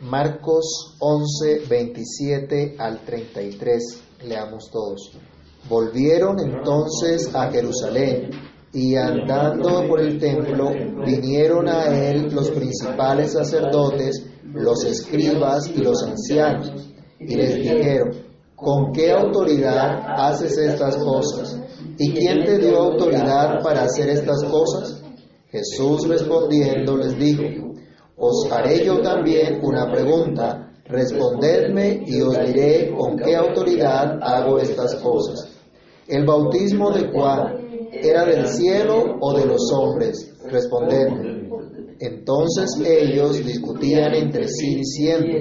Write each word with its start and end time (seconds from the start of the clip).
Marcos 0.00 0.96
11, 1.00 1.66
27 1.68 2.76
al 2.78 3.00
33. 3.04 4.02
Leamos 4.26 4.70
todos. 4.70 5.12
Volvieron 5.68 6.38
entonces 6.38 7.34
a 7.34 7.50
Jerusalén 7.50 8.30
y 8.72 8.94
andando 8.94 9.88
por 9.88 10.00
el 10.00 10.18
templo 10.18 10.70
vinieron 11.04 11.68
a 11.68 11.86
él 11.86 12.28
los 12.32 12.50
principales 12.50 13.32
sacerdotes, 13.32 14.24
los 14.44 14.84
escribas 14.84 15.68
y 15.68 15.78
los 15.78 16.02
ancianos, 16.04 16.70
y 17.18 17.34
les 17.34 17.56
dijeron, 17.56 18.10
¿con 18.54 18.92
qué 18.92 19.10
autoridad 19.10 20.04
haces 20.16 20.56
estas 20.58 20.96
cosas? 20.96 21.60
¿Y 21.98 22.12
quién 22.12 22.44
te 22.44 22.58
dio 22.58 22.78
autoridad 22.78 23.60
para 23.62 23.82
hacer 23.82 24.10
estas 24.10 24.44
cosas? 24.44 25.02
Jesús 25.50 26.06
respondiendo 26.06 26.96
les 26.96 27.18
dijo, 27.18 27.67
os 28.18 28.50
haré 28.50 28.84
yo 28.84 29.00
también 29.00 29.60
una 29.62 29.90
pregunta, 29.90 30.72
respondedme 30.86 32.02
y 32.06 32.20
os 32.20 32.36
diré 32.46 32.92
con 32.96 33.16
qué 33.16 33.36
autoridad 33.36 34.18
hago 34.22 34.58
estas 34.58 34.96
cosas. 34.96 35.48
¿El 36.08 36.24
bautismo 36.24 36.90
de 36.90 37.10
Juan 37.12 37.88
era 37.92 38.24
del 38.24 38.46
cielo 38.48 39.18
o 39.20 39.38
de 39.38 39.46
los 39.46 39.70
hombres? 39.72 40.34
Respondedme. 40.50 41.48
Entonces 42.00 42.70
ellos 42.84 43.44
discutían 43.44 44.14
entre 44.14 44.48
sí 44.48 44.76
diciendo, 44.76 45.38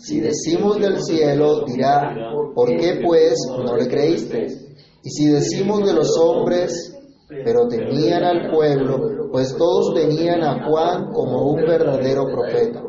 si 0.00 0.20
decimos 0.20 0.78
del 0.80 1.02
cielo, 1.02 1.64
dirá, 1.64 2.32
¿por 2.54 2.68
qué 2.76 3.00
pues 3.04 3.34
no 3.48 3.76
le 3.76 3.86
creísteis? 3.88 4.60
Y 5.02 5.10
si 5.10 5.26
decimos 5.28 5.86
de 5.86 5.92
los 5.92 6.16
hombres, 6.18 6.96
pero 7.28 7.68
temían 7.68 8.24
al 8.24 8.50
pueblo, 8.50 8.98
pues 9.34 9.56
todos 9.56 9.92
venían 9.92 10.44
a 10.44 10.64
Juan 10.64 11.10
como 11.12 11.42
un 11.50 11.56
verdadero 11.56 12.26
profeta. 12.26 12.84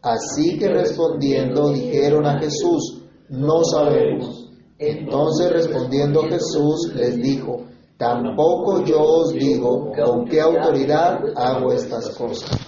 Así 0.00 0.58
que 0.58 0.70
respondiendo 0.70 1.68
dijeron 1.68 2.24
a 2.24 2.38
Jesús, 2.38 3.02
no 3.28 3.62
sabemos. 3.62 4.48
Entonces 4.78 5.52
respondiendo 5.52 6.22
Jesús 6.22 6.94
les 6.94 7.16
dijo, 7.16 7.66
tampoco 7.98 8.84
yo 8.84 9.02
os 9.02 9.34
digo 9.34 9.92
con 9.94 10.24
qué 10.24 10.40
autoridad 10.40 11.18
hago 11.36 11.70
estas 11.70 12.08
cosas. 12.16 12.58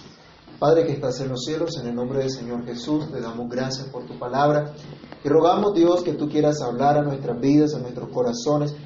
Padre 0.59 0.85
que 0.85 0.93
estás 0.93 1.19
en 1.23 1.31
los 1.31 1.45
cielos, 1.47 1.79
en 1.81 1.89
el 1.89 1.95
nombre 1.95 2.19
del 2.19 2.31
Señor 2.31 2.67
Jesús, 2.67 3.11
te 3.11 3.23
damos 3.23 3.49
gracias 3.49 3.89
por 3.89 4.05
tu 4.05 4.19
palabra 4.19 4.75
y 5.25 5.29
rogamos 5.31 5.73
Dios 5.73 6.03
que 6.03 6.13
tú 6.13 6.29
quieras 6.29 6.61
hablar 6.61 6.99
a 6.99 7.03
nuestras 7.03 7.41
vidas, 7.41 7.75
a 7.75 7.79
nuestros 7.79 8.11
corazones, 8.11 8.77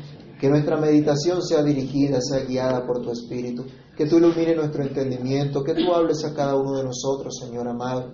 que 0.42 0.48
nuestra 0.48 0.76
meditación 0.76 1.40
sea 1.40 1.62
dirigida, 1.62 2.20
sea 2.20 2.44
guiada 2.44 2.84
por 2.84 3.00
tu 3.00 3.12
Espíritu, 3.12 3.64
que 3.96 4.06
tú 4.06 4.16
ilumines 4.16 4.56
nuestro 4.56 4.82
entendimiento, 4.82 5.62
que 5.62 5.72
tú 5.72 5.94
hables 5.94 6.24
a 6.24 6.34
cada 6.34 6.56
uno 6.56 6.76
de 6.76 6.82
nosotros, 6.82 7.38
Señor 7.38 7.68
amado, 7.68 8.12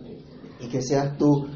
y 0.61 0.69
que 0.69 0.83
seas 0.83 1.17
tú 1.17 1.47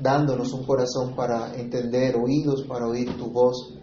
dándonos 0.00 0.52
un 0.52 0.64
corazón 0.64 1.16
para 1.16 1.56
entender, 1.56 2.14
oídos 2.14 2.62
para 2.68 2.86
oír 2.86 3.16
tu 3.16 3.32
voz, 3.32 3.74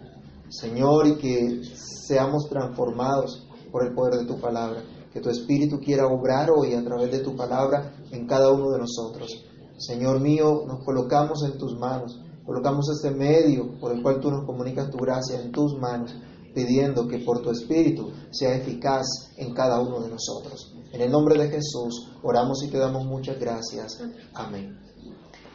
Señor, 0.48 1.08
y 1.08 1.18
que 1.18 1.60
seamos 1.74 2.48
transformados 2.48 3.46
por 3.70 3.86
el 3.86 3.92
poder 3.92 4.20
de 4.20 4.24
tu 4.24 4.40
palabra. 4.40 4.82
Que 5.12 5.20
tu 5.20 5.28
Espíritu 5.28 5.78
quiera 5.78 6.06
obrar 6.06 6.48
hoy 6.50 6.72
a 6.72 6.82
través 6.82 7.12
de 7.12 7.18
tu 7.18 7.36
palabra 7.36 7.92
en 8.12 8.26
cada 8.26 8.50
uno 8.50 8.70
de 8.70 8.78
nosotros. 8.78 9.44
Señor 9.76 10.20
mío, 10.20 10.62
nos 10.66 10.82
colocamos 10.86 11.44
en 11.44 11.58
tus 11.58 11.78
manos, 11.78 12.18
colocamos 12.48 12.88
este 12.88 13.10
medio 13.10 13.78
por 13.78 13.92
el 13.92 14.02
cual 14.02 14.20
tú 14.20 14.30
nos 14.30 14.46
comunicas 14.46 14.88
tu 14.88 14.96
gracia 14.96 15.38
en 15.38 15.52
tus 15.52 15.78
manos, 15.78 16.14
pidiendo 16.54 17.06
que 17.06 17.18
por 17.18 17.42
tu 17.42 17.50
Espíritu 17.50 18.10
sea 18.30 18.56
eficaz 18.56 19.04
en 19.36 19.52
cada 19.52 19.78
uno 19.80 20.00
de 20.00 20.08
nosotros. 20.08 20.74
En 20.90 21.02
el 21.02 21.10
nombre 21.10 21.38
de 21.38 21.50
Jesús 21.50 22.08
oramos 22.22 22.64
y 22.64 22.70
te 22.70 22.78
damos 22.78 23.04
muchas 23.04 23.38
gracias. 23.38 24.02
Amén. 24.32 24.80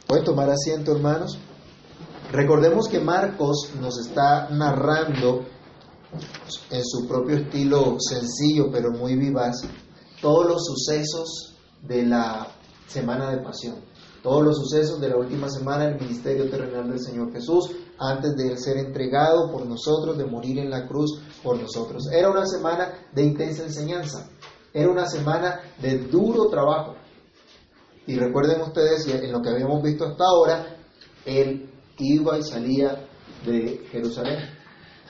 ¿Pueden 0.06 0.24
tomar 0.24 0.52
asiento, 0.52 0.92
hermanos? 0.92 1.40
Recordemos 2.32 2.88
que 2.88 3.00
Marcos 3.00 3.72
nos 3.82 3.98
está 3.98 4.50
narrando 4.52 5.46
en 6.70 6.86
su 6.86 7.08
propio 7.08 7.38
estilo 7.38 7.98
sencillo 7.98 8.70
pero 8.72 8.92
muy 8.92 9.16
vivaz, 9.16 9.64
todos 10.22 10.46
los 10.46 10.64
sucesos 10.64 11.56
de 11.82 12.06
la 12.06 12.50
semana 12.86 13.32
de 13.32 13.42
pasión, 13.42 13.78
todos 14.24 14.44
los 14.44 14.58
sucesos 14.58 15.00
de 15.00 15.10
la 15.10 15.18
última 15.18 15.50
semana 15.50 15.86
del 15.86 16.00
ministerio 16.00 16.50
terrenal 16.50 16.90
del 16.90 17.00
Señor 17.00 17.32
Jesús, 17.32 17.70
antes 18.00 18.36
de 18.36 18.58
ser 18.58 18.78
entregado 18.78 19.52
por 19.52 19.66
nosotros, 19.68 20.18
de 20.18 20.26
morir 20.26 20.58
en 20.60 20.70
la 20.70 20.88
cruz 20.88 21.22
por 21.44 21.60
nosotros. 21.62 22.10
Era 22.12 22.30
una 22.30 22.46
semana 22.46 22.94
de 23.12 23.24
intensa 23.24 23.64
enseñanza, 23.64 24.30
era 24.74 24.90
una 24.90 25.06
semana 25.06 25.60
de 25.82 26.00
duro 26.00 26.48
trabajo. 26.48 26.96
Y 28.08 28.16
recuerden 28.16 28.62
ustedes, 28.62 29.08
en 29.08 29.32
lo 29.32 29.42
que 29.42 29.50
habíamos 29.50 29.84
visto 29.84 30.06
hasta 30.06 30.24
ahora, 30.26 30.78
él 31.26 31.70
iba 32.00 32.40
y 32.40 32.44
salía 32.44 33.08
de 33.46 33.86
Jerusalén 33.92 34.64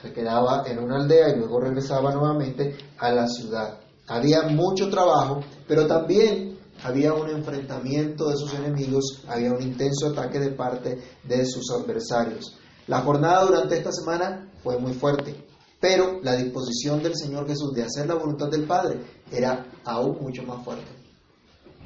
se 0.04 0.12
quedaba 0.12 0.64
en 0.66 0.78
una 0.78 0.96
aldea 0.96 1.30
y 1.30 1.38
luego 1.38 1.60
regresaba 1.60 2.12
nuevamente 2.12 2.76
a 2.98 3.10
la 3.10 3.26
ciudad. 3.26 3.80
Había 4.06 4.42
mucho 4.42 4.90
trabajo, 4.90 5.40
pero 5.66 5.86
también 5.86 6.53
había 6.84 7.14
un 7.14 7.30
enfrentamiento 7.30 8.28
de 8.28 8.36
sus 8.36 8.52
enemigos, 8.54 9.24
había 9.26 9.52
un 9.52 9.62
intenso 9.62 10.08
ataque 10.08 10.38
de 10.38 10.50
parte 10.50 10.98
de 11.24 11.46
sus 11.46 11.70
adversarios. 11.70 12.58
La 12.86 13.00
jornada 13.00 13.42
durante 13.44 13.78
esta 13.78 13.90
semana 13.90 14.52
fue 14.62 14.78
muy 14.78 14.92
fuerte, 14.92 15.34
pero 15.80 16.20
la 16.22 16.36
disposición 16.36 17.02
del 17.02 17.16
Señor 17.16 17.48
Jesús 17.48 17.72
de 17.72 17.84
hacer 17.84 18.06
la 18.06 18.16
voluntad 18.16 18.50
del 18.50 18.66
Padre 18.66 19.00
era 19.32 19.66
aún 19.84 20.18
mucho 20.20 20.42
más 20.42 20.62
fuerte. 20.62 20.90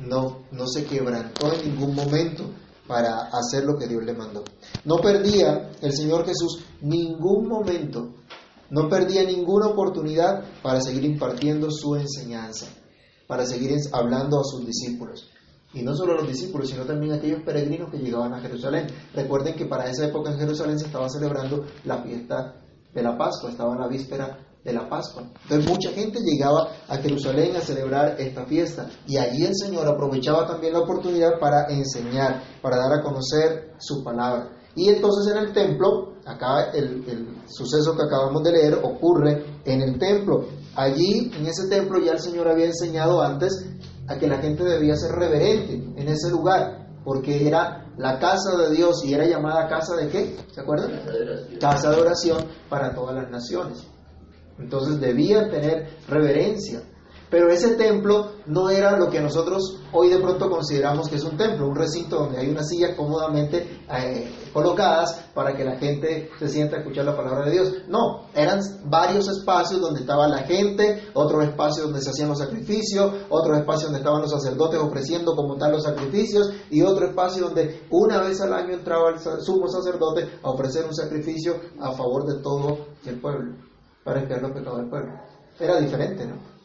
No, 0.00 0.42
no 0.50 0.66
se 0.66 0.84
quebrantó 0.84 1.53
en 1.53 1.70
ningún 1.70 1.94
momento 1.94 2.50
para 2.88 3.28
hacer 3.32 3.65
lo 3.65 3.76
que 3.78 3.86
Dios 3.86 4.03
le 4.04 4.15
mandó. 4.15 4.42
No 4.84 4.97
perdía 4.97 5.70
el 5.80 5.92
Señor 5.92 6.26
Jesús 6.26 6.65
ningún 6.80 7.47
momento, 7.47 8.15
no 8.70 8.88
perdía 8.88 9.22
ninguna 9.22 9.69
oportunidad 9.69 10.42
para 10.60 10.80
seguir 10.80 11.04
impartiendo 11.04 11.70
su 11.70 11.94
enseñanza, 11.94 12.66
para 13.28 13.47
seguir 13.47 13.77
hablando 13.93 14.41
a 14.41 14.44
sus 14.44 14.66
discípulos. 14.66 15.31
Y 15.75 15.83
no 15.83 15.94
solo 15.94 16.15
a 16.15 16.16
los 16.16 16.28
discípulos, 16.28 16.71
sino 16.71 16.84
también 16.84 17.12
a 17.12 17.16
aquellos 17.16 17.43
peregrinos 17.43 17.91
que 17.91 17.99
llegaban 17.99 18.33
a 18.33 18.41
Jerusalén. 18.41 18.87
Recuerden 19.15 19.55
que 19.55 19.66
para 19.66 19.89
esa 19.89 20.06
época 20.06 20.33
en 20.33 20.39
Jerusalén 20.39 20.78
se 20.78 20.87
estaba 20.87 21.09
celebrando 21.11 21.65
la 21.84 22.03
fiesta 22.03 22.55
de 22.93 23.03
la 23.03 23.19
Pascua, 23.19 23.50
estaba 23.50 23.77
la 23.77 23.87
víspera 23.87 24.39
de 24.65 24.72
la 24.72 24.89
Pascua. 24.89 25.25
Entonces 25.43 25.71
mucha 25.71 25.91
gente 25.91 26.21
llegaba 26.21 26.71
a 26.89 26.97
Jerusalén 26.97 27.55
a 27.55 27.61
celebrar 27.61 28.19
esta 28.19 28.47
fiesta 28.47 28.89
y 29.06 29.19
allí 29.19 29.45
el 29.45 29.55
Señor 29.55 29.87
aprovechaba 29.87 30.47
también 30.47 30.72
la 30.72 30.81
oportunidad 30.81 31.39
para 31.39 31.69
enseñar, 31.69 32.43
para 32.62 32.78
dar 32.78 32.99
a 32.99 33.03
conocer 33.03 33.75
su 33.78 34.03
palabra. 34.03 34.50
Y 34.75 34.89
entonces 34.89 35.34
en 35.34 35.39
el 35.39 35.53
templo, 35.53 36.15
acá 36.25 36.71
el 36.72 37.05
suceso 37.47 37.95
que 37.95 38.05
acabamos 38.05 38.43
de 38.43 38.53
leer 38.53 38.81
ocurre 38.83 39.45
en 39.66 39.83
el 39.83 39.99
templo. 39.99 40.47
Allí, 40.78 41.28
en 41.34 41.44
ese 41.44 41.66
templo, 41.66 41.99
ya 41.99 42.12
el 42.12 42.21
Señor 42.21 42.47
había 42.47 42.66
enseñado 42.66 43.21
antes 43.21 43.69
a 44.06 44.16
que 44.16 44.28
la 44.28 44.39
gente 44.39 44.62
debía 44.62 44.94
ser 44.94 45.11
reverente 45.11 45.72
en 45.75 46.09
ese 46.09 46.31
lugar, 46.31 46.87
porque 47.05 47.49
era 47.49 47.93
la 47.97 48.21
casa 48.21 48.56
de 48.56 48.71
Dios 48.77 49.05
y 49.05 49.12
era 49.12 49.27
llamada 49.27 49.66
casa 49.66 49.97
de 49.97 50.09
qué? 50.09 50.37
¿Se 50.53 50.61
acuerdan? 50.61 50.93
Casa 51.61 51.91
de 51.91 52.00
oración 52.00 52.47
para 52.69 52.94
todas 52.94 53.16
las 53.16 53.28
naciones. 53.28 53.89
Entonces 54.56 55.00
debían 55.00 55.50
tener 55.50 55.89
reverencia. 56.06 56.81
Pero 57.31 57.50
ese 57.50 57.77
templo 57.77 58.33
no 58.47 58.71
era 58.71 58.99
lo 58.99 59.11
que 59.11 59.21
nosotros 59.21 59.81
hoy 59.93 60.09
de 60.09 60.19
pronto 60.19 60.49
consideramos 60.49 61.09
que 61.09 61.16
es 61.16 61.25
un 61.25 61.37
templo, 61.37 61.69
un 61.69 61.77
recinto 61.77 62.16
donde 62.16 62.39
hay 62.39 62.49
unas 62.49 62.69
sillas 62.69 62.97
cómodamente 62.97 63.83
eh, 63.91 64.31
colocadas 64.53 65.27
para 65.34 65.55
que 65.55 65.65
la 65.65 65.77
gente 65.77 66.31
se 66.39 66.49
sienta 66.49 66.77
a 66.77 66.78
escuchar 66.81 67.05
la 67.05 67.16
palabra 67.16 67.44
de 67.44 67.53
Dios. 67.53 67.72
No, 67.89 68.28
eran 68.34 68.61
varios 68.84 69.28
espacios 69.28 69.81
donde 69.81 70.00
estaba 70.00 70.27
la 70.27 70.39
gente, 70.44 71.09
otros 71.12 71.44
espacios 71.44 71.87
donde 71.87 72.00
se 72.00 72.11
hacían 72.11 72.31
los 72.31 72.39
sacrificios, 72.39 73.12
otros 73.28 73.59
espacios 73.59 73.84
donde 73.84 73.99
estaban 73.99 74.22
los 74.22 74.31
sacerdotes 74.31 74.81
ofreciendo 74.81 75.37
como 75.37 75.56
tal 75.56 75.72
los 75.72 75.83
sacrificios 75.83 76.51
y 76.71 76.81
otro 76.81 77.07
espacio 77.07 77.45
donde 77.45 77.83
una 77.91 78.22
vez 78.22 78.41
al 78.41 78.54
año 78.54 78.72
entraba 78.72 79.10
el 79.10 79.19
sumo 79.19 79.69
sacerdote 79.69 80.39
a 80.42 80.51
ofrecer 80.51 80.86
un 80.86 80.95
sacrificio 80.95 81.57
a 81.78 81.92
favor 81.92 82.24
de 82.24 82.42
todo 82.42 82.78
el 83.04 83.21
pueblo 83.21 83.54
para 84.03 84.21
expiar 84.21 84.41
los 84.41 84.53
pecados 84.53 84.78
del 84.78 84.89
pueblo. 84.89 85.13
Era 85.60 85.78
diferente, 85.78 86.27
¿no? 86.27 86.58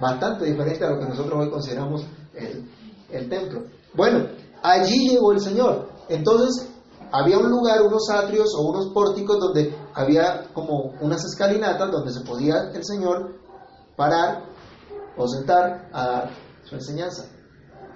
Bastante 0.00 0.44
diferente 0.44 0.84
a 0.84 0.90
lo 0.90 0.98
que 0.98 1.06
nosotros 1.06 1.34
hoy 1.40 1.50
consideramos 1.50 2.04
el, 2.34 2.68
el 3.10 3.28
templo. 3.28 3.62
Bueno, 3.94 4.26
allí 4.62 5.10
llegó 5.10 5.32
el 5.32 5.40
Señor. 5.40 5.88
Entonces, 6.08 6.68
había 7.12 7.38
un 7.38 7.48
lugar, 7.48 7.82
unos 7.82 8.10
atrios 8.10 8.48
o 8.58 8.62
unos 8.68 8.92
pórticos 8.92 9.38
donde 9.38 9.72
había 9.94 10.48
como 10.52 10.94
unas 11.00 11.24
escalinatas 11.24 11.90
donde 11.90 12.12
se 12.12 12.20
podía 12.22 12.70
el 12.74 12.84
Señor 12.84 13.36
parar 13.96 14.46
o 15.16 15.28
sentar 15.28 15.88
a 15.92 16.06
dar 16.06 16.30
su 16.64 16.74
enseñanza. 16.74 17.26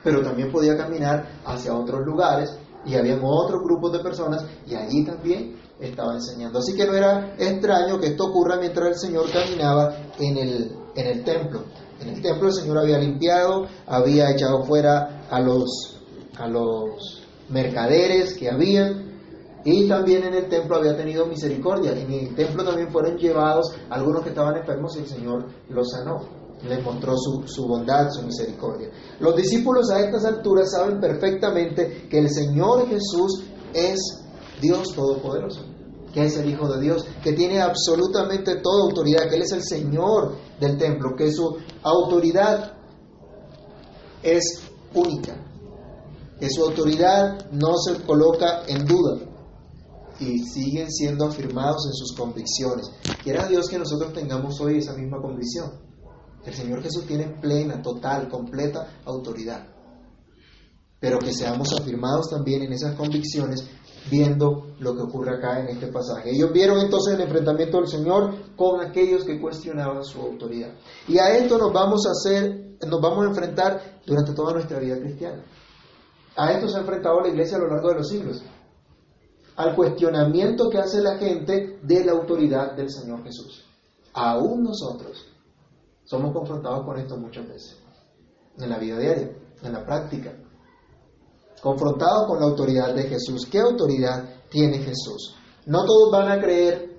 Pero 0.05 0.23
también 0.23 0.53
podía 0.53 0.77
caminar 0.77 1.27
hacia 1.45 1.75
otros 1.75 2.07
lugares 2.07 2.57
y 2.87 2.95
había 2.95 3.19
otros 3.21 3.61
grupos 3.65 3.93
de 3.93 3.99
personas 3.99 4.45
y 4.67 4.77
allí 4.77 5.05
también 5.05 5.61
estaba 5.81 6.15
enseñando. 6.15 6.61
Así 6.61 6.77
que 6.77 6.87
no 6.87 6.95
era 6.95 7.35
extraño 7.39 7.99
que 7.99 8.09
esto 8.09 8.27
ocurra 8.27 8.57
mientras 8.57 8.89
el 8.89 8.99
Señor 8.99 9.31
caminaba 9.33 9.95
en 10.19 10.37
el, 10.37 10.77
en 10.95 11.07
el 11.07 11.25
templo. 11.25 11.63
En 12.01 12.09
el 12.09 12.23
templo 12.23 12.49
el 12.49 12.55
Señor 12.55 12.79
había 12.79 12.99
limpiado, 12.99 13.67
había 13.87 14.31
echado 14.31 14.65
fuera 14.65 15.27
a 15.31 15.41
los, 15.41 16.01
a 16.37 16.47
los 16.47 17.23
mercaderes 17.49 18.35
que 18.35 18.51
habían, 18.51 19.09
y 19.65 19.89
también 19.89 20.25
en 20.25 20.35
el 20.35 20.49
templo 20.49 20.77
había 20.77 20.97
tenido 20.97 21.27
misericordia. 21.27 21.93
En 21.93 22.11
el 22.11 22.35
templo 22.35 22.65
también 22.65 22.91
fueron 22.91 23.17
llevados 23.17 23.73
algunos 23.91 24.23
que 24.23 24.31
estaban 24.31 24.57
enfermos 24.57 24.97
y 24.97 25.01
el 25.01 25.07
Señor 25.07 25.47
los 25.69 25.91
sanó. 25.91 26.21
Les 26.67 26.83
mostró 26.83 27.17
su, 27.17 27.47
su, 27.47 27.67
bondad, 27.67 28.11
su 28.11 28.23
misericordia. 28.23 28.89
Los 29.21 29.37
discípulos 29.37 29.91
a 29.91 30.01
estas 30.01 30.25
alturas 30.25 30.73
saben 30.73 30.99
perfectamente 31.01 32.09
que 32.09 32.19
el 32.19 32.31
Señor 32.31 32.89
Jesús 32.89 33.45
es 33.75 33.99
Dios 34.61 34.93
Todopoderoso, 34.95 35.65
que 36.19 36.25
es 36.27 36.37
el 36.37 36.51
Hijo 36.51 36.69
de 36.69 36.81
Dios, 36.81 37.07
que 37.23 37.33
tiene 37.33 37.61
absolutamente 37.61 38.57
toda 38.57 38.89
autoridad, 38.89 39.29
que 39.29 39.37
Él 39.37 39.43
es 39.43 39.53
el 39.53 39.63
Señor 39.63 40.37
del 40.59 40.77
templo, 40.77 41.15
que 41.17 41.31
su 41.31 41.57
autoridad 41.83 42.73
es 44.25 44.63
única, 44.95 45.37
que 46.41 46.51
su 46.51 46.65
autoridad 46.65 47.49
no 47.53 47.77
se 47.77 48.03
coloca 48.03 48.65
en 48.67 48.85
duda 48.85 49.19
y 50.19 50.41
siguen 50.41 50.91
siendo 50.91 51.27
afirmados 51.27 51.87
en 51.87 51.95
sus 51.95 52.17
convicciones. 52.17 52.91
Quiera 53.23 53.47
Dios 53.47 53.69
que 53.69 53.79
nosotros 53.79 54.13
tengamos 54.13 54.61
hoy 54.61 54.79
esa 54.79 54.95
misma 54.95 55.23
convicción. 55.23 55.71
El 56.45 56.55
Señor 56.55 56.83
Jesús 56.83 57.07
tiene 57.07 57.29
plena, 57.41 57.81
total, 57.81 58.29
completa 58.29 59.03
autoridad. 59.05 59.69
Pero 60.99 61.21
que 61.21 61.33
seamos 61.33 61.69
afirmados 61.81 62.29
también 62.29 62.63
en 62.63 62.73
esas 62.73 62.97
convicciones 62.97 63.65
viendo 64.11 64.69
lo 64.79 64.95
que 64.95 65.03
ocurre 65.03 65.37
acá 65.37 65.61
en 65.61 65.69
este 65.69 65.89
pasaje. 65.89 66.31
Ellos 66.31 66.53
vieron 66.53 66.79
entonces 66.79 67.15
el 67.15 67.21
enfrentamiento 67.21 67.79
del 67.79 67.89
Señor 67.89 68.35
con 68.57 68.81
aquellos 68.81 69.25
que 69.25 69.41
cuestionaban 69.41 70.05
su 70.05 70.21
autoridad. 70.21 70.71
Y 71.07 71.19
a 71.19 71.37
esto 71.37 71.59
nos 71.59 71.73
vamos 71.73 72.07
a 72.07 72.11
hacer, 72.11 72.77
nos 72.87 73.01
vamos 73.01 73.25
a 73.25 73.29
enfrentar 73.29 74.01
durante 74.07 74.33
toda 74.33 74.53
nuestra 74.53 74.79
vida 74.79 74.99
cristiana. 74.99 75.43
A 76.37 76.53
esto 76.53 76.69
se 76.69 76.77
ha 76.77 76.81
enfrentado 76.81 77.21
la 77.21 77.29
iglesia 77.29 77.57
a 77.57 77.61
lo 77.61 77.69
largo 77.69 77.89
de 77.89 77.95
los 77.97 78.09
siglos 78.09 78.43
al 79.59 79.75
cuestionamiento 79.75 80.71
que 80.71 80.79
hace 80.79 81.03
la 81.03 81.19
gente 81.19 81.81
de 81.83 82.05
la 82.05 82.13
autoridad 82.13 82.77
del 82.77 82.91
Señor 82.91 83.25
Jesús. 83.25 83.67
Aún 84.15 84.63
nosotros 84.63 85.27
somos 86.05 86.33
confrontados 86.33 86.87
con 86.87 86.97
esto 86.97 87.17
muchas 87.17 87.47
veces, 87.47 87.77
en 88.57 88.71
la 88.71 88.79
vida 88.79 88.99
diaria, 88.99 89.37
en 89.63 89.73
la 89.73 89.85
práctica. 89.85 90.33
Confrontados 91.63 92.27
con 92.27 92.41
la 92.41 92.47
autoridad 92.47 92.95
de 92.95 93.05
Jesús. 93.05 93.47
¿Qué 93.51 93.59
autoridad 93.59 94.25
tiene 94.51 94.79
Jesús? 94.79 95.35
No 95.67 95.85
todos 95.85 96.11
van 96.13 96.31
a 96.31 96.41
creer, 96.41 96.99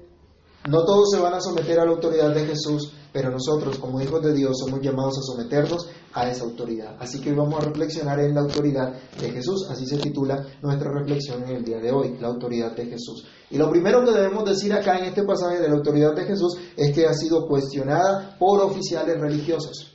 no 0.67 0.83
todos 0.85 1.11
se 1.11 1.19
van 1.19 1.33
a 1.33 1.41
someter 1.41 1.79
a 1.79 1.85
la 1.85 1.91
autoridad 1.91 2.33
de 2.33 2.45
Jesús, 2.45 2.91
pero 3.11 3.31
nosotros 3.31 3.79
como 3.79 4.01
hijos 4.01 4.21
de 4.21 4.33
Dios 4.33 4.57
somos 4.59 4.81
llamados 4.81 5.17
a 5.17 5.21
someternos 5.21 5.87
a 6.13 6.29
esa 6.29 6.43
autoridad. 6.43 6.95
Así 6.99 7.19
que 7.21 7.33
vamos 7.33 7.59
a 7.59 7.65
reflexionar 7.65 8.19
en 8.19 8.35
la 8.35 8.41
autoridad 8.41 8.93
de 9.19 9.31
Jesús. 9.31 9.67
Así 9.69 9.85
se 9.85 9.97
titula 9.97 10.45
nuestra 10.61 10.91
reflexión 10.91 11.43
en 11.43 11.57
el 11.57 11.63
día 11.63 11.79
de 11.79 11.91
hoy, 11.91 12.17
la 12.19 12.27
autoridad 12.27 12.75
de 12.75 12.85
Jesús. 12.85 13.25
Y 13.49 13.57
lo 13.57 13.69
primero 13.69 14.03
que 14.03 14.11
debemos 14.11 14.45
decir 14.45 14.73
acá 14.73 14.99
en 14.99 15.05
este 15.05 15.23
pasaje 15.23 15.59
de 15.59 15.69
la 15.69 15.75
autoridad 15.75 16.13
de 16.13 16.25
Jesús 16.25 16.57
es 16.75 16.93
que 16.93 17.07
ha 17.07 17.13
sido 17.13 17.47
cuestionada 17.47 18.35
por 18.37 18.61
oficiales 18.61 19.19
religiosos. 19.19 19.93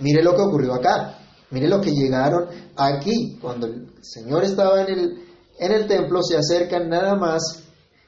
Mire 0.00 0.22
lo 0.22 0.34
que 0.34 0.42
ocurrió 0.42 0.74
acá. 0.74 1.23
Mire 1.54 1.68
lo 1.68 1.80
que 1.80 1.92
llegaron 1.92 2.48
aquí. 2.76 3.38
Cuando 3.40 3.68
el 3.68 3.86
Señor 4.02 4.42
estaba 4.42 4.82
en 4.82 4.88
el, 4.88 5.24
en 5.56 5.72
el 5.72 5.86
templo, 5.86 6.20
se 6.20 6.36
acercan 6.36 6.88
nada 6.88 7.14
más 7.14 7.62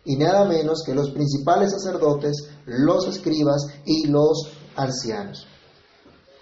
y 0.04 0.16
nada 0.16 0.44
menos 0.44 0.82
que 0.84 0.92
los 0.92 1.10
principales 1.10 1.70
sacerdotes, 1.70 2.48
los 2.64 3.06
escribas 3.06 3.68
y 3.84 4.08
los 4.08 4.50
ancianos. 4.74 5.46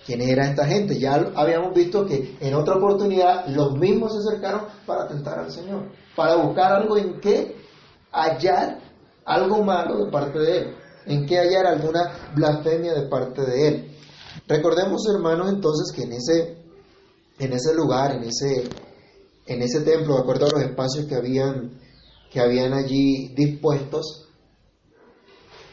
¿Quién 0.06 0.22
era 0.22 0.48
esta 0.48 0.66
gente? 0.66 0.98
Ya 0.98 1.14
habíamos 1.34 1.74
visto 1.74 2.06
que 2.06 2.38
en 2.40 2.54
otra 2.54 2.76
oportunidad 2.76 3.48
los 3.48 3.74
mismos 3.76 4.12
se 4.14 4.26
acercaron 4.26 4.62
para 4.86 5.06
tentar 5.06 5.38
al 5.38 5.50
Señor, 5.50 5.90
para 6.16 6.36
buscar 6.36 6.72
algo 6.72 6.96
en 6.96 7.20
que 7.20 7.54
hallar 8.12 8.78
algo 9.26 9.62
malo 9.62 10.06
de 10.06 10.10
parte 10.10 10.38
de 10.38 10.58
Él, 10.58 10.76
en 11.04 11.26
que 11.26 11.36
hallar 11.36 11.66
alguna 11.66 12.32
blasfemia 12.34 12.94
de 12.94 13.08
parte 13.08 13.42
de 13.42 13.68
Él. 13.68 13.96
Recordemos, 14.48 15.06
hermanos, 15.14 15.50
entonces 15.50 15.94
que 15.94 16.04
en 16.04 16.12
ese, 16.12 16.63
en 17.38 17.52
ese 17.52 17.74
lugar, 17.74 18.16
en 18.16 18.24
ese, 18.24 18.68
en 19.46 19.62
ese 19.62 19.80
templo, 19.80 20.14
de 20.14 20.20
acuerdo 20.20 20.46
a 20.46 20.50
los 20.50 20.62
espacios 20.62 21.06
que 21.06 21.14
habían 21.14 21.80
que 22.30 22.40
habían 22.40 22.72
allí 22.72 23.32
dispuestos, 23.36 24.28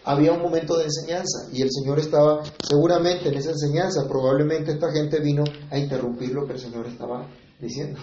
había 0.04 0.32
un 0.32 0.44
momento 0.44 0.78
de 0.78 0.86
enseñanza 0.86 1.50
y 1.52 1.64
el 1.64 1.72
Señor 1.72 1.98
estaba 1.98 2.44
seguramente 2.68 3.30
en 3.30 3.36
esa 3.36 3.50
enseñanza, 3.50 4.08
probablemente 4.08 4.72
esta 4.72 4.92
gente 4.92 5.20
vino 5.20 5.44
a 5.72 5.80
interrumpir 5.80 6.32
lo 6.32 6.46
que 6.46 6.54
el 6.54 6.60
Señor 6.60 6.86
estaba 6.86 7.28
diciendo 7.60 8.00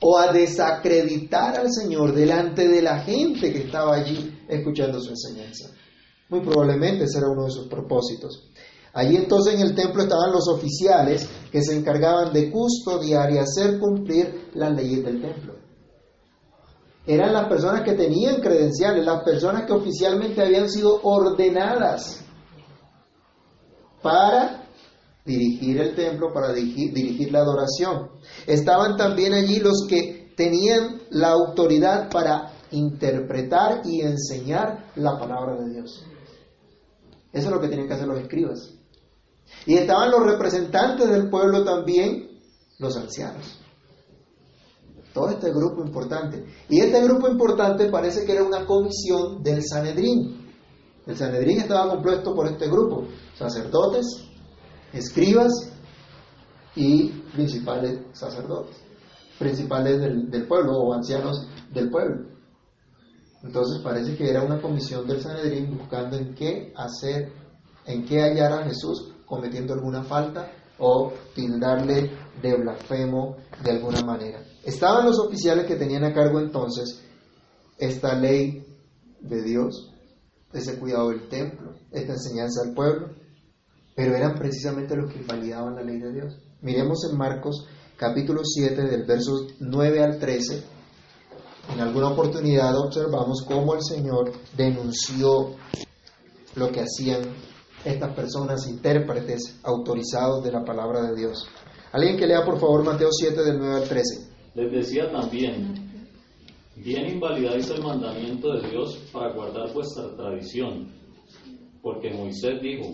o 0.00 0.18
a 0.18 0.32
desacreditar 0.32 1.56
al 1.58 1.72
Señor 1.72 2.12
delante 2.12 2.68
de 2.68 2.82
la 2.82 3.00
gente 3.00 3.52
que 3.52 3.60
estaba 3.60 3.94
allí 3.94 4.38
escuchando 4.48 5.00
su 5.00 5.10
enseñanza. 5.10 5.70
Muy 6.28 6.40
probablemente 6.40 7.04
ese 7.04 7.18
era 7.18 7.28
uno 7.28 7.44
de 7.44 7.50
sus 7.50 7.68
propósitos. 7.68 8.50
Allí 8.94 9.16
entonces 9.16 9.54
en 9.54 9.60
el 9.60 9.74
templo 9.74 10.02
estaban 10.02 10.32
los 10.32 10.48
oficiales 10.48 11.28
que 11.50 11.62
se 11.62 11.76
encargaban 11.76 12.32
de 12.32 12.50
custodiar 12.50 13.32
y 13.32 13.38
hacer 13.38 13.78
cumplir 13.78 14.50
las 14.54 14.72
leyes 14.72 15.04
del 15.04 15.20
templo 15.20 15.64
eran 17.06 17.32
las 17.32 17.48
personas 17.48 17.82
que 17.82 17.92
tenían 17.92 18.40
credenciales, 18.40 19.04
las 19.04 19.22
personas 19.22 19.66
que 19.66 19.72
oficialmente 19.72 20.40
habían 20.42 20.70
sido 20.70 21.00
ordenadas 21.02 22.24
para 24.02 24.62
dirigir 25.24 25.80
el 25.80 25.94
templo, 25.94 26.32
para 26.32 26.52
dirigir, 26.52 27.30
la 27.30 27.40
adoración. 27.40 28.10
Estaban 28.46 28.96
también 28.96 29.34
allí 29.34 29.60
los 29.60 29.86
que 29.88 30.32
tenían 30.36 31.02
la 31.10 31.28
autoridad 31.28 32.10
para 32.10 32.52
interpretar 32.70 33.82
y 33.84 34.00
enseñar 34.00 34.86
la 34.96 35.18
palabra 35.18 35.56
de 35.56 35.72
Dios. 35.72 36.04
Eso 37.32 37.46
es 37.46 37.52
lo 37.52 37.60
que 37.60 37.68
tienen 37.68 37.86
que 37.86 37.94
hacer 37.94 38.06
los 38.06 38.18
escribas. 38.18 38.72
Y 39.66 39.74
estaban 39.74 40.10
los 40.10 40.24
representantes 40.24 41.08
del 41.08 41.30
pueblo 41.30 41.64
también, 41.64 42.38
los 42.78 42.96
ancianos. 42.96 43.58
Todo 45.12 45.30
este 45.30 45.50
grupo 45.50 45.84
importante. 45.84 46.44
Y 46.68 46.80
este 46.80 47.02
grupo 47.02 47.28
importante 47.28 47.88
parece 47.88 48.26
que 48.26 48.32
era 48.32 48.42
una 48.42 48.66
comisión 48.66 49.42
del 49.42 49.62
Sanedrín. 49.64 50.52
El 51.06 51.16
Sanedrín 51.16 51.60
estaba 51.60 51.90
compuesto 51.90 52.34
por 52.34 52.46
este 52.46 52.66
grupo, 52.68 53.06
sacerdotes, 53.34 54.04
escribas 54.92 55.52
y 56.74 57.08
principales 57.32 58.00
sacerdotes, 58.12 58.76
principales 59.38 60.00
del, 60.00 60.30
del 60.30 60.46
pueblo 60.46 60.72
o 60.72 60.94
ancianos 60.94 61.46
del 61.72 61.90
pueblo. 61.90 62.26
Entonces 63.42 63.82
parece 63.82 64.16
que 64.16 64.28
era 64.28 64.42
una 64.42 64.60
comisión 64.60 65.06
del 65.06 65.20
Sanedrín 65.20 65.76
buscando 65.76 66.16
en 66.16 66.34
qué 66.34 66.72
hacer, 66.74 67.32
en 67.84 68.04
qué 68.06 68.20
hallar 68.22 68.52
a 68.52 68.64
Jesús 68.64 69.13
cometiendo 69.34 69.74
alguna 69.74 70.04
falta 70.04 70.50
o 70.78 71.12
tildarle 71.34 72.10
de 72.40 72.56
blasfemo 72.56 73.36
de 73.62 73.70
alguna 73.70 74.02
manera. 74.02 74.40
Estaban 74.64 75.06
los 75.06 75.18
oficiales 75.18 75.66
que 75.66 75.76
tenían 75.76 76.04
a 76.04 76.14
cargo 76.14 76.38
entonces 76.40 77.02
esta 77.78 78.14
ley 78.14 78.64
de 79.20 79.42
Dios, 79.42 79.92
ese 80.52 80.78
cuidado 80.78 81.10
del 81.10 81.28
templo, 81.28 81.74
esta 81.90 82.12
enseñanza 82.12 82.62
al 82.62 82.74
pueblo, 82.74 83.10
pero 83.96 84.14
eran 84.14 84.34
precisamente 84.34 84.96
los 84.96 85.12
que 85.12 85.18
invalidaban 85.18 85.74
la 85.74 85.82
ley 85.82 85.98
de 85.98 86.12
Dios. 86.12 86.38
Miremos 86.62 87.08
en 87.10 87.18
Marcos 87.18 87.66
capítulo 87.96 88.42
7 88.44 88.82
del 88.82 89.04
verso 89.04 89.32
9 89.60 90.02
al 90.02 90.18
13. 90.18 90.62
En 91.72 91.80
alguna 91.80 92.10
oportunidad 92.10 92.76
observamos 92.76 93.44
cómo 93.46 93.74
el 93.74 93.82
Señor 93.82 94.32
denunció 94.56 95.56
lo 96.54 96.70
que 96.70 96.82
hacían 96.82 97.22
estas 97.84 98.14
personas 98.14 98.66
intérpretes 98.66 99.60
autorizados 99.62 100.42
de 100.42 100.52
la 100.52 100.64
palabra 100.64 101.02
de 101.02 101.16
Dios. 101.16 101.46
Alguien 101.92 102.16
que 102.16 102.26
lea 102.26 102.44
por 102.44 102.58
favor 102.58 102.82
Mateo 102.82 103.10
7 103.12 103.42
del 103.42 103.58
9 103.58 103.82
al 103.82 103.88
13. 103.88 104.34
Les 104.54 104.72
decía 104.72 105.10
también, 105.10 106.08
bien 106.76 107.06
invalidáis 107.08 107.68
el 107.70 107.82
mandamiento 107.82 108.52
de 108.54 108.70
Dios 108.70 108.96
para 109.12 109.32
guardar 109.32 109.72
vuestra 109.72 110.16
tradición, 110.16 110.88
porque 111.82 112.10
Moisés 112.10 112.60
dijo, 112.62 112.90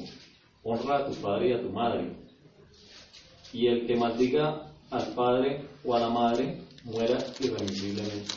honra 0.65 0.99
a 0.99 1.07
tu 1.07 1.15
padre 1.15 1.51
y 1.51 1.53
a 1.53 1.63
tu 1.63 1.71
madre, 1.71 2.17
y 3.53 3.69
el 3.69 3.87
que 3.87 3.97
maldiga 3.97 4.73
al 4.91 5.15
padre 5.15 5.69
o 5.85 5.95
a 5.95 6.01
la 6.01 6.11
madre 6.11 6.63
muera 6.85 7.19
irremisiblemente. 7.41 8.35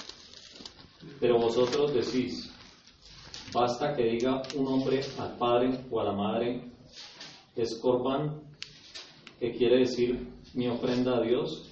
Pero 1.19 1.39
vosotros 1.39 1.93
decís, 1.93 2.52
basta 3.53 3.95
que 3.95 4.03
diga 4.03 4.41
un 4.55 4.67
hombre 4.67 5.01
al 5.19 5.37
padre 5.37 5.79
o 5.91 5.99
a 5.99 6.05
la 6.05 6.13
madre, 6.13 6.71
es 7.55 7.79
que 9.39 9.51
quiere 9.51 9.79
decir 9.79 10.27
mi 10.53 10.67
ofrenda 10.67 11.17
a 11.17 11.21
Dios, 11.21 11.69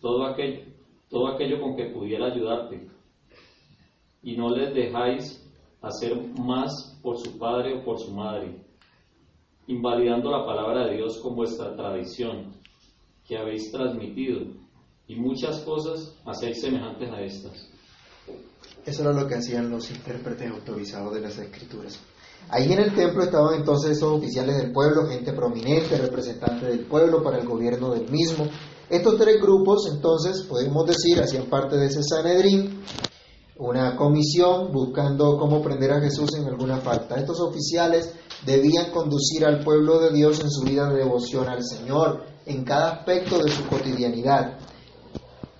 todo 0.00 0.24
aquello 0.24 0.70
todo 1.10 1.26
aquello 1.26 1.60
con 1.60 1.74
que 1.74 1.86
pudiera 1.86 2.26
ayudarte, 2.26 2.88
y 4.22 4.36
no 4.36 4.50
les 4.50 4.72
dejáis 4.72 5.44
hacer 5.82 6.16
más 6.38 6.96
por 7.02 7.18
su 7.18 7.36
padre 7.36 7.74
o 7.74 7.84
por 7.84 7.98
su 7.98 8.12
madre, 8.12 8.64
invalidando 9.66 10.30
la 10.30 10.46
palabra 10.46 10.86
de 10.86 10.98
Dios 10.98 11.18
con 11.18 11.34
vuestra 11.34 11.74
tradición 11.74 12.52
que 13.26 13.36
habéis 13.36 13.72
transmitido, 13.72 14.46
y 15.08 15.16
muchas 15.16 15.60
cosas 15.62 16.16
hacéis 16.24 16.60
semejantes 16.60 17.10
a 17.10 17.22
estas. 17.22 17.79
Eso 18.84 19.02
era 19.02 19.12
lo 19.12 19.26
que 19.26 19.36
hacían 19.36 19.70
los 19.70 19.90
intérpretes 19.90 20.50
autorizados 20.50 21.14
de 21.14 21.20
las 21.20 21.38
escrituras. 21.38 21.98
Ahí 22.48 22.72
en 22.72 22.80
el 22.80 22.94
templo 22.94 23.22
estaban 23.22 23.54
entonces 23.54 23.92
esos 23.92 24.18
oficiales 24.18 24.56
del 24.56 24.72
pueblo, 24.72 25.06
gente 25.06 25.32
prominente, 25.32 25.98
representante 25.98 26.66
del 26.66 26.86
pueblo 26.86 27.22
para 27.22 27.38
el 27.38 27.46
gobierno 27.46 27.90
del 27.92 28.10
mismo. 28.10 28.46
Estos 28.88 29.18
tres 29.18 29.40
grupos, 29.40 29.88
entonces, 29.92 30.42
podemos 30.48 30.86
decir, 30.86 31.20
hacían 31.20 31.46
parte 31.46 31.76
de 31.76 31.86
ese 31.86 32.02
Sanedrín, 32.02 32.82
una 33.58 33.94
comisión 33.94 34.72
buscando 34.72 35.38
cómo 35.38 35.62
prender 35.62 35.92
a 35.92 36.00
Jesús 36.00 36.34
en 36.34 36.46
alguna 36.46 36.78
falta. 36.78 37.16
Estos 37.16 37.40
oficiales 37.40 38.12
debían 38.44 38.90
conducir 38.90 39.44
al 39.44 39.62
pueblo 39.62 40.00
de 40.00 40.10
Dios 40.10 40.40
en 40.40 40.50
su 40.50 40.62
vida 40.62 40.90
de 40.90 40.98
devoción 41.04 41.46
al 41.48 41.62
Señor, 41.62 42.24
en 42.46 42.64
cada 42.64 42.94
aspecto 42.94 43.40
de 43.44 43.50
su 43.50 43.64
cotidianidad 43.66 44.58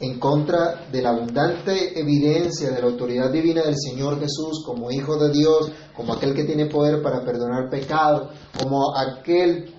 en 0.01 0.19
contra 0.19 0.87
de 0.91 1.03
la 1.03 1.11
abundante 1.11 2.01
evidencia 2.01 2.71
de 2.71 2.81
la 2.81 2.87
autoridad 2.87 3.31
divina 3.31 3.63
del 3.63 3.77
Señor 3.77 4.19
Jesús 4.19 4.65
como 4.65 4.91
Hijo 4.91 5.17
de 5.19 5.31
Dios, 5.31 5.71
como 5.95 6.15
aquel 6.15 6.35
que 6.35 6.45
tiene 6.45 6.67
poder 6.67 7.03
para 7.03 7.23
perdonar 7.23 7.69
pecado, 7.69 8.31
como 8.59 8.97
aquel 8.97 9.75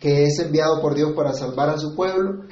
que 0.00 0.24
es 0.24 0.38
enviado 0.40 0.80
por 0.80 0.96
Dios 0.96 1.12
para 1.14 1.32
salvar 1.32 1.68
a 1.68 1.78
su 1.78 1.94
pueblo, 1.94 2.46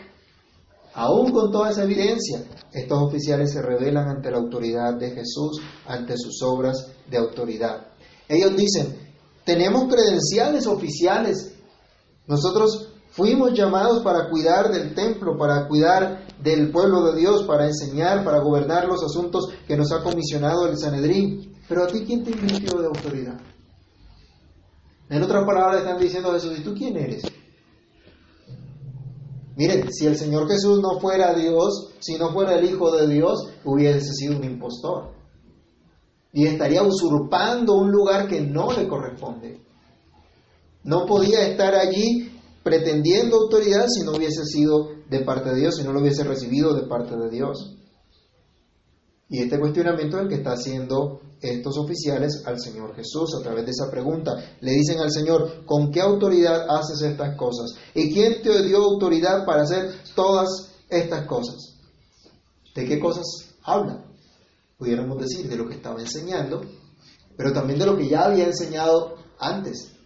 aún 0.94 1.32
con 1.32 1.50
toda 1.50 1.70
esa 1.70 1.82
evidencia, 1.82 2.44
estos 2.72 3.02
oficiales 3.02 3.52
se 3.52 3.60
rebelan 3.60 4.08
ante 4.08 4.30
la 4.30 4.38
autoridad 4.38 4.94
de 4.94 5.10
Jesús, 5.10 5.60
ante 5.84 6.16
sus 6.16 6.40
obras 6.42 6.92
de 7.10 7.16
autoridad. 7.16 7.88
Ellos 8.28 8.54
dicen, 8.54 8.96
tenemos 9.44 9.92
credenciales 9.92 10.66
oficiales, 10.66 11.54
nosotros 12.26 12.87
Fuimos 13.18 13.52
llamados 13.52 14.04
para 14.04 14.30
cuidar 14.30 14.70
del 14.70 14.94
templo, 14.94 15.36
para 15.36 15.66
cuidar 15.66 16.24
del 16.40 16.70
pueblo 16.70 17.02
de 17.10 17.18
Dios, 17.18 17.42
para 17.42 17.66
enseñar, 17.66 18.22
para 18.22 18.38
gobernar 18.38 18.86
los 18.86 19.02
asuntos 19.02 19.48
que 19.66 19.76
nos 19.76 19.90
ha 19.90 20.04
comisionado 20.04 20.68
el 20.68 20.78
Sanedrín. 20.78 21.52
Pero 21.68 21.82
a 21.82 21.88
ti, 21.88 22.04
¿quién 22.06 22.22
te 22.22 22.30
invirtió 22.30 22.78
de 22.78 22.86
autoridad? 22.86 23.40
En 25.10 25.20
otras 25.20 25.44
palabras, 25.44 25.80
están 25.80 25.98
diciendo 25.98 26.30
a 26.30 26.34
Jesús, 26.34 26.60
¿y 26.60 26.62
tú 26.62 26.74
quién 26.74 26.96
eres? 26.96 27.24
Miren, 29.56 29.92
si 29.92 30.06
el 30.06 30.16
Señor 30.16 30.48
Jesús 30.48 30.80
no 30.80 31.00
fuera 31.00 31.34
Dios, 31.34 31.94
si 31.98 32.16
no 32.18 32.32
fuera 32.32 32.56
el 32.56 32.70
Hijo 32.70 32.96
de 32.96 33.08
Dios, 33.08 33.48
hubiese 33.64 34.12
sido 34.12 34.36
un 34.36 34.44
impostor. 34.44 35.10
Y 36.32 36.46
estaría 36.46 36.84
usurpando 36.84 37.78
un 37.78 37.90
lugar 37.90 38.28
que 38.28 38.40
no 38.42 38.70
le 38.70 38.86
corresponde. 38.86 39.60
No 40.84 41.04
podía 41.04 41.44
estar 41.48 41.74
allí 41.74 42.37
pretendiendo 42.68 43.36
autoridad 43.36 43.86
si 43.88 44.04
no 44.04 44.12
hubiese 44.12 44.44
sido 44.44 44.90
de 45.08 45.20
parte 45.20 45.50
de 45.50 45.60
Dios, 45.60 45.76
si 45.76 45.84
no 45.84 45.92
lo 45.92 46.00
hubiese 46.00 46.22
recibido 46.22 46.74
de 46.74 46.86
parte 46.86 47.16
de 47.16 47.30
Dios. 47.30 47.76
Y 49.30 49.40
este 49.40 49.58
cuestionamiento 49.58 50.18
es 50.18 50.22
el 50.24 50.28
que 50.28 50.34
está 50.34 50.52
haciendo 50.52 51.20
estos 51.40 51.78
oficiales 51.78 52.42
al 52.44 52.60
Señor 52.60 52.94
Jesús 52.94 53.34
a 53.38 53.42
través 53.42 53.64
de 53.64 53.70
esa 53.70 53.90
pregunta. 53.90 54.32
Le 54.60 54.72
dicen 54.72 54.98
al 54.98 55.10
Señor, 55.10 55.64
¿con 55.64 55.90
qué 55.90 56.02
autoridad 56.02 56.66
haces 56.68 57.00
estas 57.02 57.36
cosas? 57.36 57.74
¿Y 57.94 58.12
quién 58.12 58.42
te 58.42 58.62
dio 58.62 58.78
autoridad 58.78 59.46
para 59.46 59.62
hacer 59.62 59.90
todas 60.14 60.70
estas 60.90 61.26
cosas? 61.26 61.56
¿De 62.74 62.84
qué 62.84 62.98
cosas 62.98 63.24
habla? 63.62 64.04
Pudiéramos 64.76 65.18
decir 65.18 65.48
de 65.48 65.56
lo 65.56 65.66
que 65.66 65.76
estaba 65.76 66.00
enseñando, 66.00 66.60
pero 67.34 67.52
también 67.52 67.78
de 67.78 67.86
lo 67.86 67.96
que 67.96 68.08
ya 68.08 68.26
había 68.26 68.44
enseñado 68.44 69.16
antes 69.38 69.97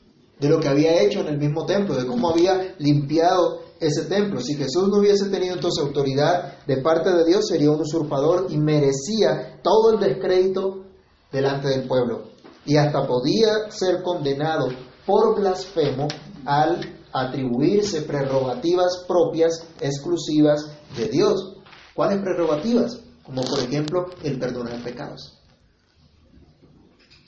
de 0.43 0.49
lo 0.49 0.59
que 0.59 0.69
había 0.69 1.01
hecho 1.01 1.21
en 1.21 1.29
el 1.29 1.39
mismo 1.39 1.65
templo, 1.65 1.95
de 1.95 2.05
cómo 2.05 2.31
había 2.31 2.75
limpiado 2.79 3.61
ese 3.79 4.07
templo. 4.07 4.41
Si 4.41 4.57
Jesús 4.57 4.89
no 4.89 4.99
hubiese 4.99 5.29
tenido 5.29 5.55
entonces 5.55 5.85
autoridad 5.85 6.67
de 6.67 6.79
parte 6.79 7.13
de 7.13 7.25
Dios, 7.25 7.47
sería 7.47 7.71
un 7.71 7.81
usurpador 7.81 8.49
y 8.51 8.59
merecía 8.59 9.61
todo 9.63 9.93
el 9.93 10.01
descrédito 10.01 10.83
delante 11.31 11.69
del 11.69 11.87
pueblo. 11.87 12.25
Y 12.67 12.77
hasta 12.77 13.07
podía 13.07 13.71
ser 13.71 14.03
condenado 14.03 14.67
por 15.07 15.39
blasfemo 15.39 16.09
al 16.45 16.93
atribuirse 17.13 18.03
prerrogativas 18.03 19.05
propias, 19.07 19.65
exclusivas 19.81 20.73
de 20.97 21.07
Dios. 21.07 21.59
¿Cuáles 21.95 22.21
prerrogativas? 22.21 23.01
Como 23.23 23.43
por 23.43 23.61
ejemplo 23.61 24.07
el 24.25 24.41
perdonar 24.41 24.83
pecados. 24.83 25.39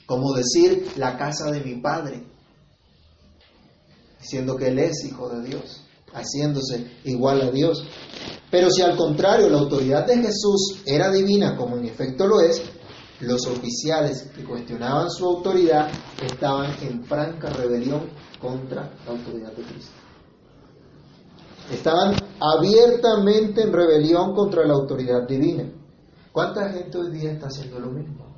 Como 0.05 0.33
decir 0.33 0.91
la 0.97 1.17
casa 1.17 1.49
de 1.49 1.61
mi 1.61 1.79
padre 1.79 2.34
siendo 4.25 4.55
que 4.55 4.67
Él 4.67 4.79
es 4.79 5.03
hijo 5.05 5.29
de 5.29 5.47
Dios, 5.47 5.83
haciéndose 6.13 6.91
igual 7.03 7.41
a 7.41 7.51
Dios. 7.51 7.85
Pero 8.49 8.69
si 8.69 8.81
al 8.81 8.95
contrario 8.95 9.49
la 9.49 9.59
autoridad 9.59 10.05
de 10.05 10.17
Jesús 10.17 10.81
era 10.85 11.11
divina, 11.11 11.55
como 11.55 11.77
en 11.77 11.85
efecto 11.85 12.27
lo 12.27 12.41
es, 12.41 12.61
los 13.21 13.47
oficiales 13.47 14.23
que 14.35 14.43
cuestionaban 14.43 15.09
su 15.09 15.25
autoridad 15.25 15.89
estaban 16.21 16.71
en 16.81 17.03
franca 17.05 17.49
rebelión 17.49 18.09
contra 18.39 18.91
la 19.05 19.11
autoridad 19.11 19.53
de 19.53 19.63
Cristo. 19.63 19.93
Estaban 21.71 22.15
abiertamente 22.39 23.63
en 23.63 23.73
rebelión 23.73 24.35
contra 24.35 24.65
la 24.65 24.73
autoridad 24.73 25.27
divina. 25.27 25.71
¿Cuánta 26.31 26.69
gente 26.69 26.97
hoy 26.97 27.11
día 27.11 27.31
está 27.31 27.47
haciendo 27.47 27.79
lo 27.79 27.91
mismo? 27.91 28.35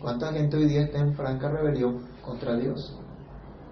¿Cuánta 0.00 0.32
gente 0.32 0.56
hoy 0.56 0.66
día 0.66 0.82
está 0.82 0.98
en 0.98 1.14
franca 1.14 1.48
rebelión 1.48 2.06
contra 2.20 2.56
Dios? 2.56 2.94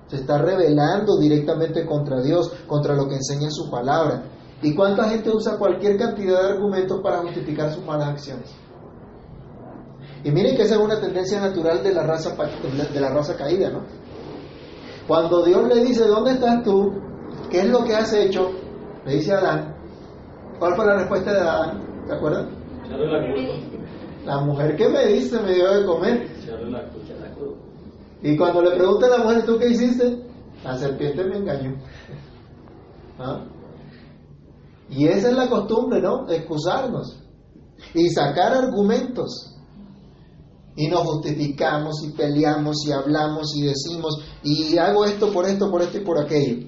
Se 0.08 0.16
está 0.16 0.38
rebelando 0.38 1.18
directamente 1.18 1.86
contra 1.86 2.20
Dios, 2.22 2.52
contra 2.66 2.94
lo 2.94 3.08
que 3.08 3.16
enseña 3.16 3.50
su 3.50 3.70
palabra. 3.70 4.22
¿Y 4.62 4.74
cuánta 4.74 5.08
gente 5.08 5.30
usa 5.30 5.58
cualquier 5.58 5.96
cantidad 5.98 6.42
de 6.42 6.48
argumentos 6.54 7.00
para 7.02 7.18
justificar 7.18 7.72
sus 7.72 7.84
malas 7.84 8.08
acciones? 8.08 8.54
Y 10.24 10.30
miren 10.30 10.56
que 10.56 10.62
esa 10.62 10.76
es 10.76 10.80
una 10.80 11.00
tendencia 11.00 11.40
natural 11.40 11.82
de 11.82 11.92
la 11.92 12.02
raza, 12.02 12.34
de 12.92 13.00
la 13.00 13.10
raza 13.10 13.36
caída, 13.36 13.70
¿no? 13.70 13.82
Cuando 15.06 15.44
Dios 15.44 15.68
le 15.68 15.84
dice, 15.84 16.06
¿dónde 16.06 16.32
estás 16.32 16.62
tú? 16.62 16.92
¿Qué 17.50 17.60
es 17.60 17.68
lo 17.68 17.84
que 17.84 17.94
has 17.94 18.12
hecho? 18.14 18.50
Le 19.04 19.16
dice 19.16 19.34
a 19.34 19.38
Adán. 19.38 19.74
¿Cuál 20.58 20.74
fue 20.76 20.86
la 20.86 20.96
respuesta 20.96 21.32
de 21.32 21.40
Adán? 21.40 21.82
¿Te 22.06 22.14
acuerdas? 22.14 22.46
La 24.24 24.40
mujer 24.40 24.76
que 24.76 24.88
me 24.88 25.06
diste 25.06 25.38
me 25.40 25.52
dio 25.52 25.78
de 25.78 25.84
comer. 25.84 26.26
Y 28.24 28.38
cuando 28.38 28.62
le 28.62 28.70
pregunta 28.70 29.04
a 29.04 29.10
la 29.10 29.18
mujer, 29.18 29.44
¿tú 29.44 29.58
qué 29.58 29.68
hiciste? 29.68 30.18
La 30.64 30.78
serpiente 30.78 31.24
me 31.24 31.36
engañó. 31.36 31.76
¿Ah? 33.18 33.44
Y 34.88 35.06
esa 35.06 35.28
es 35.28 35.36
la 35.36 35.50
costumbre, 35.50 36.00
¿no? 36.00 36.26
Excusarnos 36.30 37.20
y 37.92 38.08
sacar 38.08 38.54
argumentos. 38.54 39.54
Y 40.74 40.88
nos 40.88 41.02
justificamos 41.02 42.02
y 42.02 42.12
peleamos 42.12 42.86
y 42.86 42.92
hablamos 42.92 43.54
y 43.56 43.66
decimos, 43.66 44.18
y 44.42 44.78
hago 44.78 45.04
esto 45.04 45.30
por 45.30 45.46
esto, 45.46 45.70
por 45.70 45.82
esto 45.82 45.98
y 45.98 46.04
por 46.04 46.18
aquello. 46.18 46.66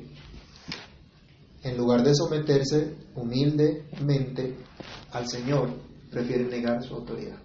En 1.63 1.79
lugar 1.79 2.03
de 2.05 2.15
someterse 2.15 2.99
humildemente 3.15 4.59
al 5.11 5.27
Señor, 5.27 5.71
prefieren 6.11 6.51
negar 6.51 6.83
su 6.85 6.95
autoridad. 6.97 7.39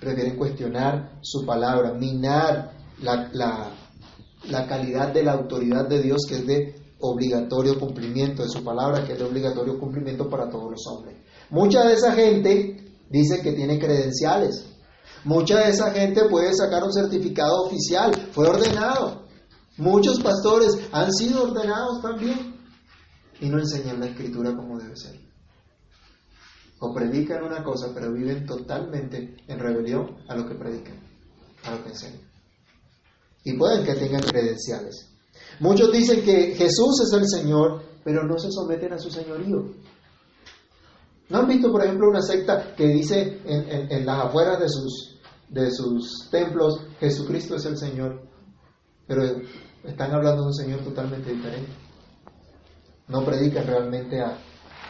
Prefieren 0.00 0.38
cuestionar 0.38 1.18
su 1.20 1.44
palabra, 1.44 1.92
minar 1.92 2.73
la, 3.02 3.30
la, 4.48 4.66
calidad 4.66 5.12
de 5.12 5.22
la 5.22 5.32
autoridad 5.32 5.88
de 5.88 6.02
Dios 6.02 6.22
que 6.28 6.36
es 6.36 6.46
de 6.46 6.74
obligatorio 7.00 7.78
cumplimiento, 7.78 8.42
de 8.42 8.48
su 8.48 8.62
palabra 8.62 9.04
que 9.04 9.12
es 9.12 9.18
de 9.18 9.24
obligatorio 9.24 9.78
cumplimiento 9.78 10.28
para 10.28 10.48
todos 10.48 10.70
los 10.70 10.86
hombres. 10.86 11.16
Mucha 11.50 11.84
de 11.86 11.94
esa 11.94 12.12
gente 12.12 12.94
dice 13.10 13.42
que 13.42 13.52
tiene 13.52 13.78
credenciales. 13.78 14.66
Mucha 15.24 15.58
de 15.58 15.70
esa 15.70 15.90
gente 15.90 16.28
puede 16.28 16.54
sacar 16.54 16.84
un 16.84 16.92
certificado 16.92 17.64
oficial, 17.64 18.14
fue 18.32 18.46
ordenado. 18.48 19.24
Muchos 19.76 20.20
pastores 20.20 20.78
han 20.92 21.12
sido 21.12 21.44
ordenados 21.44 22.00
también 22.00 22.54
y 23.40 23.48
no 23.48 23.58
enseñan 23.58 24.00
la 24.00 24.06
escritura 24.06 24.54
como 24.54 24.78
debe 24.78 24.96
ser. 24.96 25.18
O 26.78 26.92
predican 26.94 27.42
una 27.42 27.64
cosa, 27.64 27.88
pero 27.94 28.12
viven 28.12 28.46
totalmente 28.46 29.36
en 29.48 29.58
rebelión 29.58 30.16
a 30.28 30.36
lo 30.36 30.46
que 30.46 30.54
predican, 30.54 30.98
a 31.64 31.72
lo 31.72 31.82
que 31.82 31.90
enseñan 31.90 32.33
y 33.44 33.56
pueden 33.58 33.84
que 33.84 33.94
tengan 33.94 34.22
credenciales. 34.22 35.10
Muchos 35.60 35.92
dicen 35.92 36.22
que 36.24 36.54
Jesús 36.54 37.02
es 37.06 37.12
el 37.12 37.28
Señor, 37.28 37.82
pero 38.02 38.24
no 38.24 38.38
se 38.38 38.50
someten 38.50 38.92
a 38.92 38.98
su 38.98 39.10
señorío. 39.10 39.72
¿No 41.28 41.38
han 41.38 41.48
visto, 41.48 41.70
por 41.70 41.82
ejemplo, 41.84 42.08
una 42.08 42.22
secta 42.22 42.74
que 42.74 42.86
dice 42.88 43.40
en, 43.44 44.04
las 44.04 44.26
afueras 44.26 44.60
de 44.60 44.68
sus, 44.68 45.18
de 45.48 45.70
sus 45.70 46.28
templos, 46.30 46.80
Jesucristo 46.98 47.56
es 47.56 47.64
el 47.66 47.78
Señor, 47.78 48.22
pero 49.06 49.22
están 49.84 50.12
hablando 50.12 50.42
de 50.42 50.48
un 50.48 50.54
Señor 50.54 50.80
totalmente 50.80 51.32
diferente? 51.32 51.70
No 53.08 53.24
predican 53.24 53.66
realmente 53.66 54.20
a, 54.20 54.38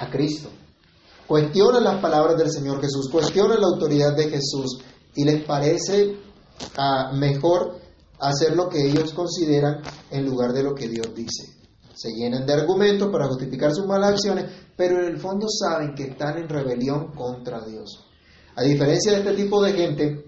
a 0.01 0.11
Cristo. 0.11 0.49
Cuestionan 1.27 1.85
las 1.85 2.01
palabras 2.01 2.37
del 2.37 2.51
Señor 2.51 2.81
Jesús, 2.81 3.09
cuestionan 3.11 3.61
la 3.61 3.69
autoridad 3.69 4.15
de 4.15 4.29
Jesús 4.29 4.81
y 5.15 5.25
les 5.25 5.45
parece 5.45 6.17
ah, 6.77 7.13
mejor 7.15 7.84
hacer 8.21 8.57
lo 8.57 8.69
que 8.69 8.87
ellos 8.87 9.13
consideran 9.13 9.83
en 10.11 10.25
lugar 10.27 10.53
de 10.53 10.63
lo 10.63 10.75
que 10.75 10.89
Dios 10.89 11.15
dice. 11.15 11.53
Se 11.95 12.11
llenan 12.11 12.47
de 12.47 12.53
argumentos 12.53 13.11
para 13.11 13.29
justificar 13.29 13.73
sus 13.73 13.87
malas 13.87 14.13
acciones, 14.13 14.47
pero 14.77 15.01
en 15.01 15.07
el 15.07 15.19
fondo 15.19 15.47
saben 15.49 15.95
que 15.95 16.05
están 16.05 16.39
en 16.39 16.49
rebelión 16.49 17.13
contra 17.13 17.65
Dios. 17.65 18.05
A 18.57 18.63
diferencia 18.63 19.13
de 19.13 19.19
este 19.19 19.35
tipo 19.35 19.63
de 19.63 19.73
gente, 19.73 20.25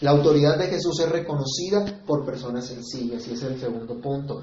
la 0.00 0.10
autoridad 0.10 0.58
de 0.58 0.66
Jesús 0.66 1.00
es 1.00 1.08
reconocida 1.08 2.02
por 2.06 2.24
personas 2.24 2.66
sencillas, 2.66 3.26
y 3.26 3.32
ese 3.32 3.46
es 3.46 3.52
el 3.52 3.60
segundo 3.60 4.00
punto. 4.00 4.42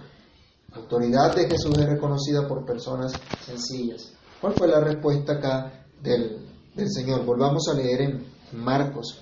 La 0.69 0.77
autoridad 0.77 1.35
de 1.35 1.47
Jesús 1.47 1.77
es 1.77 1.85
reconocida 1.85 2.47
por 2.47 2.65
personas 2.65 3.13
sencillas. 3.45 4.11
¿Cuál 4.39 4.53
fue 4.53 4.67
la 4.67 4.79
respuesta 4.79 5.33
acá 5.33 5.85
del, 6.01 6.45
del 6.75 6.91
Señor? 6.91 7.25
Volvamos 7.25 7.67
a 7.69 7.73
leer 7.73 8.01
en 8.01 8.25
Marcos, 8.53 9.21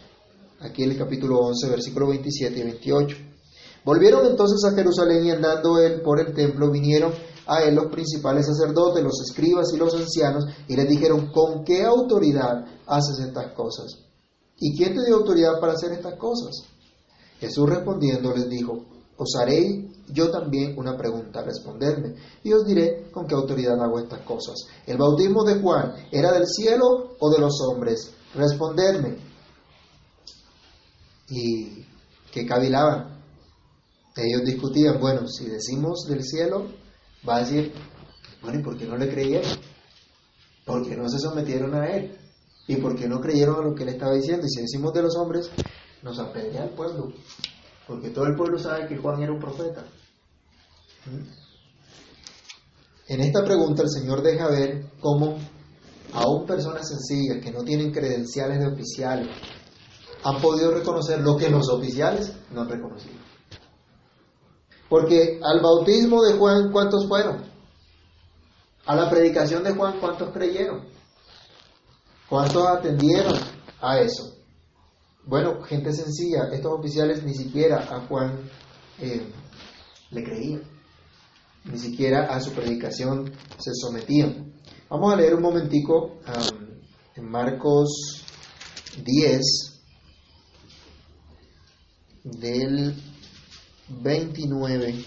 aquí 0.60 0.84
en 0.84 0.92
el 0.92 0.98
capítulo 0.98 1.40
11, 1.40 1.70
versículo 1.70 2.08
27 2.10 2.60
y 2.60 2.64
28. 2.64 3.18
Volvieron 3.86 4.26
entonces 4.26 4.64
a 4.66 4.76
Jerusalén 4.76 5.26
y 5.26 5.32
andando 5.32 5.78
él 5.78 6.02
por 6.02 6.20
el 6.20 6.34
templo 6.34 6.72
vinieron 6.72 7.14
a 7.46 7.62
él 7.62 7.76
los 7.76 7.92
principales 7.92 8.48
sacerdotes, 8.48 9.04
los 9.04 9.22
escribas 9.22 9.72
y 9.74 9.78
los 9.78 9.94
ancianos 9.94 10.46
y 10.68 10.76
les 10.76 10.90
dijeron, 10.90 11.32
¿con 11.32 11.64
qué 11.64 11.84
autoridad 11.84 12.66
haces 12.88 13.20
estas 13.20 13.54
cosas? 13.54 14.00
¿Y 14.58 14.76
quién 14.76 14.96
te 14.96 15.06
dio 15.06 15.18
autoridad 15.18 15.60
para 15.60 15.74
hacer 15.74 15.92
estas 15.92 16.16
cosas? 16.16 16.64
Jesús 17.40 17.70
respondiendo 17.70 18.34
les 18.34 18.50
dijo, 18.50 18.86
os 19.18 19.36
haré 19.36 19.88
yo 20.08 20.30
también 20.30 20.78
una 20.78 20.98
pregunta, 20.98 21.42
respondedme, 21.42 22.16
y 22.44 22.54
os 22.54 22.66
diré 22.66 23.10
con 23.12 23.28
qué 23.28 23.36
autoridad 23.36 23.82
hago 23.82 24.00
estas 24.00 24.22
cosas. 24.22 24.56
¿El 24.86 24.98
bautismo 24.98 25.44
de 25.44 25.60
Juan 25.60 25.94
era 26.12 26.32
del 26.32 26.48
cielo 26.48 27.16
o 27.20 27.30
de 27.30 27.40
los 27.40 27.60
hombres? 27.62 28.12
Respondedme. 28.34 29.18
Y 31.30 31.86
que 32.32 32.46
cavilaban. 32.46 33.15
Ellos 34.16 34.46
discutían, 34.46 35.00
bueno, 35.00 35.28
si 35.28 35.46
decimos 35.46 36.06
del 36.08 36.24
cielo, 36.24 36.68
va 37.28 37.38
a 37.38 37.40
decir, 37.40 37.74
bueno, 38.42 38.60
¿y 38.60 38.64
por 38.64 38.78
qué 38.78 38.86
no 38.86 38.98
le 38.98 39.10
creyeron? 39.10 39.52
Porque 40.66 40.96
no 40.96 41.10
se 41.10 41.20
sometieron 41.20 41.76
a 41.76 41.88
él. 41.88 42.18
¿Y 42.68 42.78
por 42.78 42.96
qué 42.96 43.08
no 43.08 43.20
creyeron 43.20 43.58
a 43.58 43.68
lo 43.68 43.76
que 43.76 43.84
él 43.84 43.90
estaba 43.90 44.14
diciendo? 44.14 44.46
Y 44.46 44.50
si 44.50 44.62
decimos 44.62 44.94
de 44.94 45.04
los 45.04 45.16
hombres, 45.18 45.52
nos 46.02 46.18
apedrea 46.18 46.64
el 46.64 46.72
pueblo. 46.72 47.14
Porque 47.88 48.10
todo 48.10 48.26
el 48.26 48.36
pueblo 48.36 48.58
sabe 48.58 48.88
que 48.88 48.98
Juan 48.98 49.22
era 49.22 49.34
un 49.34 49.40
profeta. 49.40 49.86
¿Mm? 51.06 51.46
En 53.08 53.22
esta 53.22 53.44
pregunta 53.44 53.84
el 53.84 53.90
Señor 53.90 54.24
deja 54.24 54.48
ver 54.48 54.92
cómo 55.00 55.38
aún 56.14 56.46
personas 56.48 56.88
sencillas 56.88 57.44
que 57.44 57.52
no 57.52 57.64
tienen 57.64 57.92
credenciales 57.92 58.60
de 58.60 58.68
oficiales 58.68 59.28
han 60.24 60.42
podido 60.42 60.72
reconocer 60.72 61.22
lo 61.22 61.38
que 61.38 61.50
los 61.50 61.70
oficiales 61.70 62.34
no 62.52 62.62
han 62.62 62.70
reconocido. 62.70 63.35
Porque 64.96 65.42
al 65.44 65.60
bautismo 65.60 66.24
de 66.24 66.38
Juan, 66.38 66.72
¿cuántos 66.72 67.06
fueron? 67.10 67.44
A 68.86 68.96
la 68.96 69.10
predicación 69.10 69.62
de 69.62 69.74
Juan, 69.74 70.00
¿cuántos 70.00 70.32
creyeron? 70.32 70.88
¿Cuántos 72.30 72.66
atendieron 72.66 73.38
a 73.82 74.00
eso? 74.00 74.38
Bueno, 75.26 75.62
gente 75.64 75.92
sencilla, 75.92 76.48
estos 76.54 76.80
oficiales 76.80 77.26
ni 77.26 77.34
siquiera 77.34 77.80
a 77.94 78.08
Juan 78.08 78.50
eh, 79.02 79.30
le 80.12 80.24
creían, 80.24 80.64
ni 81.66 81.78
siquiera 81.78 82.34
a 82.34 82.40
su 82.40 82.54
predicación 82.54 83.34
se 83.58 83.72
sometían. 83.74 84.54
Vamos 84.90 85.14
a 85.14 85.18
leer 85.18 85.36
un 85.36 85.42
momentico 85.42 86.20
en 87.18 87.30
Marcos 87.30 88.24
10, 89.04 89.42
del 92.24 93.15
29 93.88 95.06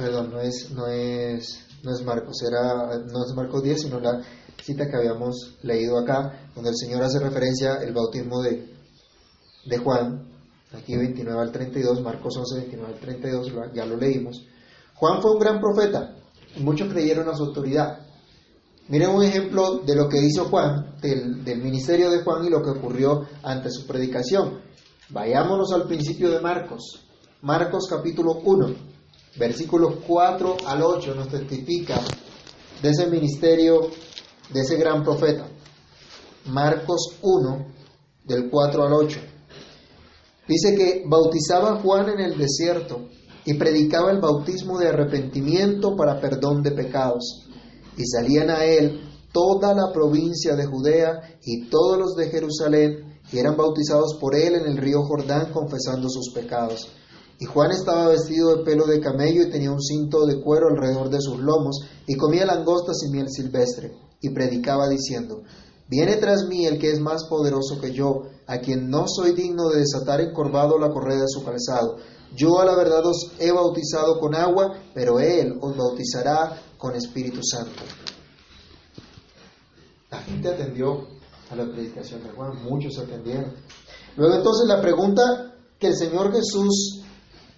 Perdón, 0.00 0.30
no 0.30 0.40
es, 0.40 0.70
no 0.70 0.86
es, 0.86 1.66
no 1.82 1.92
es 1.92 2.02
Marcos, 2.02 2.42
era, 2.42 2.96
no 3.04 3.22
es 3.22 3.34
Marcos 3.36 3.62
10, 3.62 3.82
sino 3.82 4.00
la 4.00 4.22
cita 4.62 4.88
que 4.88 4.96
habíamos 4.96 5.58
leído 5.62 5.98
acá, 5.98 6.48
donde 6.54 6.70
el 6.70 6.76
Señor 6.76 7.02
hace 7.02 7.18
referencia 7.18 7.74
al 7.74 7.92
bautismo 7.92 8.40
de, 8.40 8.72
de 9.66 9.76
Juan, 9.76 10.26
aquí 10.72 10.96
29 10.96 11.42
al 11.42 11.52
32, 11.52 12.00
Marcos 12.00 12.34
11, 12.34 12.60
29 12.60 12.94
al 12.94 12.98
32, 12.98 13.52
ya 13.74 13.84
lo 13.84 13.98
leímos. 13.98 14.42
Juan 14.94 15.20
fue 15.20 15.32
un 15.32 15.38
gran 15.38 15.60
profeta, 15.60 16.16
muchos 16.58 16.92
creyeron 16.92 17.28
a 17.28 17.34
su 17.34 17.44
autoridad. 17.44 18.06
Miren 18.88 19.10
un 19.10 19.22
ejemplo 19.22 19.78
de 19.78 19.94
lo 19.94 20.08
que 20.08 20.18
hizo 20.18 20.46
Juan, 20.46 20.96
del, 21.00 21.44
del 21.44 21.62
ministerio 21.62 22.10
de 22.10 22.22
Juan 22.22 22.44
y 22.44 22.50
lo 22.50 22.62
que 22.62 22.70
ocurrió 22.70 23.26
ante 23.42 23.70
su 23.70 23.86
predicación. 23.86 24.60
Vayámonos 25.10 25.72
al 25.72 25.86
principio 25.86 26.30
de 26.30 26.40
Marcos. 26.40 27.06
Marcos 27.42 27.86
capítulo 27.88 28.40
1 28.44 28.90
versículos 29.36 29.94
4 30.06 30.56
al 30.66 30.82
8 30.82 31.14
nos 31.14 31.28
testifica 31.28 32.00
de 32.82 32.90
ese 32.90 33.06
ministerio, 33.06 33.90
de 34.52 34.60
ese 34.60 34.76
gran 34.76 35.04
profeta. 35.04 35.46
Marcos 36.46 37.18
1, 37.22 37.66
del 38.24 38.50
4 38.50 38.82
al 38.82 38.92
8. 38.92 39.20
Dice 40.48 40.74
que 40.74 41.04
bautizaba 41.06 41.76
Juan 41.80 42.08
en 42.08 42.20
el 42.20 42.38
desierto 42.38 43.08
y 43.50 43.54
predicaba 43.54 44.12
el 44.12 44.20
bautismo 44.20 44.78
de 44.78 44.90
arrepentimiento 44.90 45.96
para 45.96 46.20
perdón 46.20 46.62
de 46.62 46.70
pecados. 46.70 47.48
Y 47.96 48.06
salían 48.06 48.48
a 48.48 48.64
él 48.64 49.00
toda 49.32 49.74
la 49.74 49.92
provincia 49.92 50.54
de 50.54 50.66
Judea 50.66 51.20
y 51.42 51.68
todos 51.68 51.98
los 51.98 52.14
de 52.14 52.30
Jerusalén 52.30 53.18
y 53.32 53.38
eran 53.38 53.56
bautizados 53.56 54.16
por 54.20 54.36
él 54.36 54.54
en 54.54 54.66
el 54.66 54.76
río 54.76 55.02
Jordán 55.02 55.52
confesando 55.52 56.08
sus 56.08 56.32
pecados. 56.32 56.92
Y 57.40 57.46
Juan 57.46 57.72
estaba 57.72 58.06
vestido 58.06 58.54
de 58.54 58.62
pelo 58.62 58.86
de 58.86 59.00
camello 59.00 59.42
y 59.42 59.50
tenía 59.50 59.72
un 59.72 59.82
cinto 59.82 60.26
de 60.26 60.40
cuero 60.40 60.68
alrededor 60.68 61.10
de 61.10 61.20
sus 61.20 61.40
lomos, 61.40 61.80
y 62.06 62.14
comía 62.14 62.46
langostas 62.46 63.02
y 63.04 63.10
miel 63.10 63.30
silvestre, 63.30 63.92
y 64.20 64.30
predicaba 64.30 64.88
diciendo, 64.88 65.42
Viene 65.88 66.18
tras 66.18 66.46
mí 66.46 66.66
el 66.66 66.78
que 66.78 66.92
es 66.92 67.00
más 67.00 67.24
poderoso 67.24 67.80
que 67.80 67.92
yo, 67.92 68.26
a 68.46 68.58
quien 68.58 68.90
no 68.90 69.06
soy 69.08 69.32
digno 69.32 69.70
de 69.70 69.80
desatar 69.80 70.20
encorvado 70.20 70.78
la 70.78 70.92
correa 70.92 71.16
de 71.16 71.26
su 71.28 71.42
calzado. 71.42 71.96
Yo 72.34 72.60
a 72.60 72.64
la 72.64 72.76
verdad 72.76 73.04
os 73.04 73.32
he 73.38 73.50
bautizado 73.50 74.18
con 74.18 74.34
agua, 74.34 74.74
pero 74.94 75.18
él 75.18 75.58
os 75.60 75.76
bautizará 75.76 76.60
con 76.78 76.94
Espíritu 76.94 77.40
Santo. 77.42 77.82
La 80.10 80.18
gente 80.22 80.48
atendió 80.48 81.06
a 81.50 81.56
la 81.56 81.64
predicación 81.64 82.22
de 82.22 82.30
Juan, 82.30 82.62
muchos 82.62 82.98
atendieron. 82.98 83.52
Luego 84.16 84.36
entonces 84.36 84.68
la 84.68 84.80
pregunta 84.80 85.54
que 85.78 85.88
el 85.88 85.96
Señor 85.96 86.32
Jesús 86.32 87.02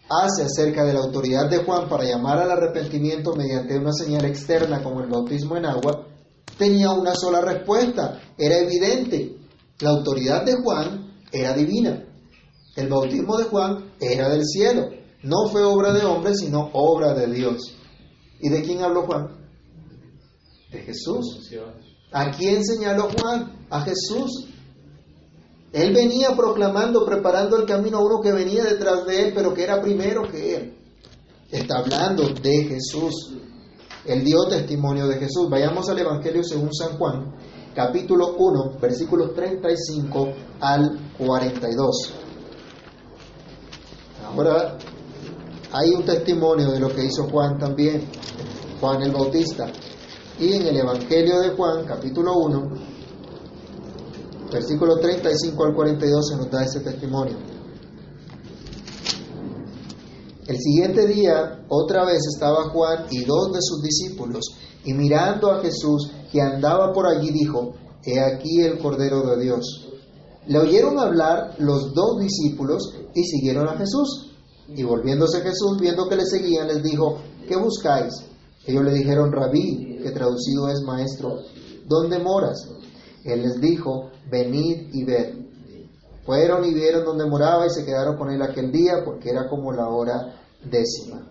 hace 0.08 0.42
acerca 0.42 0.84
de 0.84 0.92
la 0.92 1.00
autoridad 1.00 1.48
de 1.48 1.64
Juan 1.64 1.88
para 1.88 2.04
llamar 2.04 2.38
al 2.38 2.50
arrepentimiento 2.50 3.34
mediante 3.34 3.78
una 3.78 3.92
señal 3.92 4.24
externa 4.24 4.82
como 4.82 5.00
el 5.00 5.08
bautismo 5.08 5.56
en 5.56 5.66
agua, 5.66 6.06
tenía 6.58 6.90
una 6.90 7.14
sola 7.14 7.40
respuesta. 7.40 8.20
Era 8.36 8.58
evidente. 8.58 9.36
La 9.80 9.90
autoridad 9.90 10.44
de 10.44 10.56
Juan 10.62 11.24
era 11.32 11.54
divina. 11.54 12.04
El 12.76 12.88
bautismo 12.88 13.36
de 13.36 13.44
Juan 13.44 13.92
era 14.00 14.28
del 14.28 14.44
cielo. 14.44 14.88
No 15.22 15.46
fue 15.48 15.62
obra 15.62 15.92
de 15.92 16.04
hombre, 16.04 16.34
sino 16.34 16.70
obra 16.72 17.14
de 17.14 17.32
Dios. 17.32 17.76
¿Y 18.40 18.48
de 18.48 18.62
quién 18.62 18.82
habló 18.82 19.02
Juan? 19.02 19.28
De 20.70 20.80
Jesús. 20.80 21.50
¿A 22.12 22.30
quién 22.30 22.64
señaló 22.64 23.08
Juan? 23.16 23.66
A 23.70 23.82
Jesús. 23.82 24.48
Él 25.72 25.94
venía 25.94 26.36
proclamando, 26.36 27.04
preparando 27.06 27.56
el 27.56 27.66
camino 27.66 27.98
a 27.98 28.04
uno 28.04 28.20
que 28.20 28.32
venía 28.32 28.64
detrás 28.64 29.06
de 29.06 29.28
él, 29.28 29.32
pero 29.34 29.54
que 29.54 29.62
era 29.62 29.80
primero 29.80 30.22
que 30.30 30.56
él. 30.56 30.76
Está 31.50 31.78
hablando 31.78 32.28
de 32.28 32.64
Jesús. 32.64 33.34
Él 34.04 34.24
dio 34.24 34.44
testimonio 34.48 35.06
de 35.06 35.18
Jesús. 35.18 35.48
Vayamos 35.48 35.88
al 35.88 35.98
Evangelio 35.98 36.42
según 36.42 36.74
San 36.74 36.98
Juan, 36.98 37.34
capítulo 37.74 38.34
1, 38.36 38.78
versículos 38.80 39.34
35 39.34 40.32
al 40.60 40.98
42. 41.16 42.21
Ahora 44.34 44.78
hay 45.72 45.90
un 45.90 46.04
testimonio 46.04 46.70
de 46.70 46.80
lo 46.80 46.88
que 46.88 47.04
hizo 47.04 47.28
Juan 47.28 47.58
también, 47.58 48.02
Juan 48.80 49.02
el 49.02 49.12
Bautista. 49.12 49.70
Y 50.40 50.54
en 50.54 50.68
el 50.68 50.76
Evangelio 50.78 51.40
de 51.40 51.50
Juan, 51.50 51.84
capítulo 51.84 52.38
1, 52.38 52.70
versículo 54.50 54.96
35 54.98 55.64
al 55.64 55.74
42 55.74 56.28
se 56.28 56.36
nos 56.36 56.50
da 56.50 56.64
ese 56.64 56.80
testimonio. 56.80 57.36
El 60.46 60.56
siguiente 60.58 61.06
día, 61.06 61.64
otra 61.68 62.06
vez 62.06 62.22
estaba 62.34 62.70
Juan 62.70 63.06
y 63.10 63.24
dos 63.24 63.52
de 63.52 63.60
sus 63.60 63.82
discípulos, 63.82 64.46
y 64.84 64.94
mirando 64.94 65.50
a 65.50 65.60
Jesús 65.60 66.10
que 66.32 66.40
andaba 66.40 66.90
por 66.92 67.06
allí, 67.06 67.30
dijo, 67.30 67.74
He 68.02 68.18
aquí 68.18 68.62
el 68.62 68.78
Cordero 68.78 69.22
de 69.26 69.42
Dios. 69.42 69.91
Le 70.46 70.58
oyeron 70.58 70.98
hablar 70.98 71.54
los 71.58 71.94
dos 71.94 72.18
discípulos 72.20 72.94
y 73.14 73.22
siguieron 73.24 73.68
a 73.68 73.76
Jesús. 73.76 74.32
Y 74.68 74.82
volviéndose 74.82 75.40
Jesús, 75.40 75.78
viendo 75.80 76.08
que 76.08 76.16
le 76.16 76.26
seguían, 76.26 76.68
les 76.68 76.82
dijo, 76.82 77.18
¿qué 77.46 77.56
buscáis? 77.56 78.14
Ellos 78.66 78.84
le 78.84 78.92
dijeron, 78.92 79.32
Rabí, 79.32 79.98
que 80.02 80.10
traducido 80.10 80.68
es 80.68 80.82
maestro, 80.82 81.38
¿dónde 81.86 82.18
moras? 82.18 82.68
Él 83.24 83.42
les 83.42 83.60
dijo, 83.60 84.10
venid 84.30 84.88
y 84.92 85.04
ved. 85.04 85.42
Fueron 86.24 86.64
y 86.64 86.72
vieron 86.72 87.04
donde 87.04 87.26
moraba 87.26 87.66
y 87.66 87.70
se 87.70 87.84
quedaron 87.84 88.16
con 88.16 88.30
él 88.30 88.42
aquel 88.42 88.70
día 88.70 89.02
porque 89.04 89.30
era 89.30 89.48
como 89.48 89.72
la 89.72 89.88
hora 89.88 90.40
décima. 90.64 91.28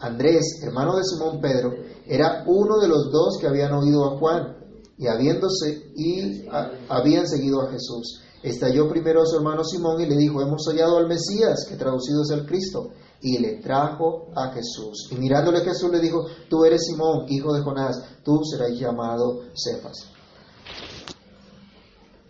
Andrés, 0.00 0.60
hermano 0.62 0.96
de 0.96 1.04
Simón 1.04 1.40
Pedro, 1.40 1.74
era 2.06 2.42
uno 2.46 2.78
de 2.80 2.88
los 2.88 3.10
dos 3.12 3.38
que 3.40 3.46
habían 3.46 3.72
oído 3.72 4.04
a 4.04 4.18
Juan 4.18 4.56
y 4.98 5.06
habiéndose 5.06 5.92
y 5.94 6.46
habían 6.88 7.26
seguido 7.28 7.60
a 7.62 7.70
Jesús. 7.70 8.22
Estalló 8.42 8.88
primero 8.88 9.22
a 9.22 9.26
su 9.26 9.36
hermano 9.36 9.62
Simón 9.64 10.00
y 10.00 10.06
le 10.06 10.16
dijo, 10.16 10.42
hemos 10.42 10.66
hallado 10.66 10.98
al 10.98 11.06
Mesías, 11.06 11.64
que 11.68 11.76
traducido 11.76 12.22
es 12.22 12.30
el 12.30 12.44
Cristo, 12.44 12.90
y 13.20 13.38
le 13.38 13.58
trajo 13.58 14.30
a 14.34 14.50
Jesús. 14.52 15.08
Y 15.12 15.14
mirándole 15.14 15.60
Jesús 15.60 15.90
le 15.90 16.00
dijo, 16.00 16.26
tú 16.48 16.64
eres 16.64 16.82
Simón, 16.86 17.26
hijo 17.28 17.54
de 17.54 17.62
Jonás, 17.62 18.02
tú 18.24 18.40
serás 18.44 18.72
llamado 18.72 19.42
Cefas. 19.54 20.10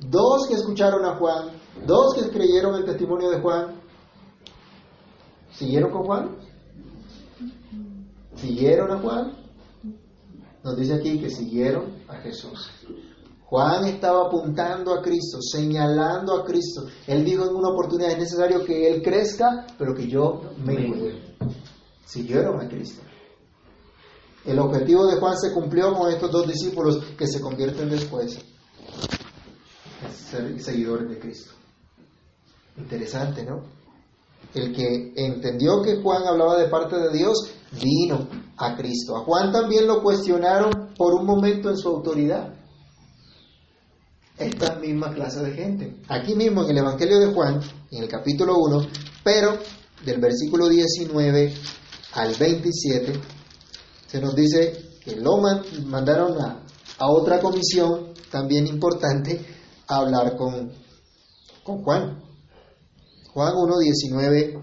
Dos 0.01 0.47
que 0.49 0.55
escucharon 0.55 1.05
a 1.07 1.17
Juan, 1.17 1.51
dos 1.87 2.15
que 2.15 2.29
creyeron 2.29 2.75
el 2.75 2.85
testimonio 2.85 3.31
de 3.31 3.41
Juan, 3.41 3.81
¿siguieron 5.53 5.91
con 5.93 6.05
Juan? 6.05 6.37
¿Siguieron 8.37 8.91
a 8.91 9.01
Juan? 9.01 9.33
Nos 10.63 10.77
dice 10.77 10.95
aquí 10.95 11.19
que 11.19 11.31
siguieron 11.31 12.03
a 12.09 12.17
Jesús. 12.17 12.71
Juan 13.53 13.85
estaba 13.85 14.29
apuntando 14.29 14.95
a 14.95 15.03
Cristo, 15.03 15.43
señalando 15.43 16.35
a 16.41 16.43
Cristo. 16.43 16.87
Él 17.07 17.23
dijo 17.23 17.45
en 17.45 17.55
una 17.55 17.69
oportunidad, 17.69 18.13
es 18.13 18.19
necesario 18.19 18.65
que 18.65 18.91
Él 18.91 19.03
crezca, 19.03 19.67
pero 19.77 19.95
que 19.95 20.09
yo 20.09 20.41
me 20.65 21.21
Siguieron 22.07 22.63
a 22.63 22.67
Cristo. 22.67 23.03
El 24.47 24.59
objetivo 24.59 25.07
de 25.07 25.21
Juan 25.21 25.37
se 25.37 25.53
cumplió 25.53 25.93
con 25.93 26.11
estos 26.11 26.31
dos 26.31 26.49
discípulos 26.49 27.05
que 27.19 27.27
se 27.27 27.43
convierten 27.43 27.91
después 27.91 28.39
ser 30.31 30.59
seguidores 30.59 31.11
de 31.11 31.19
Cristo. 31.19 31.53
Interesante, 32.79 33.45
¿no? 33.45 33.65
El 34.55 34.75
que 34.75 35.13
entendió 35.15 35.83
que 35.83 36.01
Juan 36.01 36.23
hablaba 36.27 36.57
de 36.57 36.71
parte 36.71 36.97
de 36.97 37.13
Dios, 37.13 37.51
vino 37.73 38.27
a 38.57 38.75
Cristo. 38.77 39.15
A 39.15 39.21
Juan 39.21 39.53
también 39.53 39.87
lo 39.87 40.03
cuestionaron 40.03 40.95
por 40.97 41.13
un 41.13 41.27
momento 41.27 41.69
en 41.69 41.77
su 41.77 41.91
autoridad. 41.91 42.62
Esta 44.39 44.77
misma 44.77 45.13
clase 45.13 45.41
de 45.41 45.53
gente. 45.53 45.97
Aquí 46.09 46.35
mismo 46.35 46.65
en 46.65 46.71
el 46.71 46.79
Evangelio 46.79 47.21
de 47.21 47.33
Juan, 47.33 47.61
en 47.91 48.03
el 48.03 48.09
capítulo 48.09 48.57
1, 48.59 48.87
pero 49.23 49.59
del 50.05 50.21
versículo 50.21 50.69
19 50.69 51.55
al 52.15 52.35
27, 52.35 53.13
se 54.07 54.21
nos 54.21 54.35
dice 54.35 54.99
que 55.05 55.17
lo 55.17 55.39
mandaron 55.87 56.41
a, 56.41 56.65
a 56.99 57.11
otra 57.11 57.41
comisión 57.41 58.13
también 58.31 58.67
importante 58.67 59.45
a 59.87 59.97
hablar 59.97 60.37
con, 60.37 60.73
con 61.63 61.83
Juan. 61.83 62.23
Juan 63.33 63.53
1, 63.57 63.79
19 63.79 64.63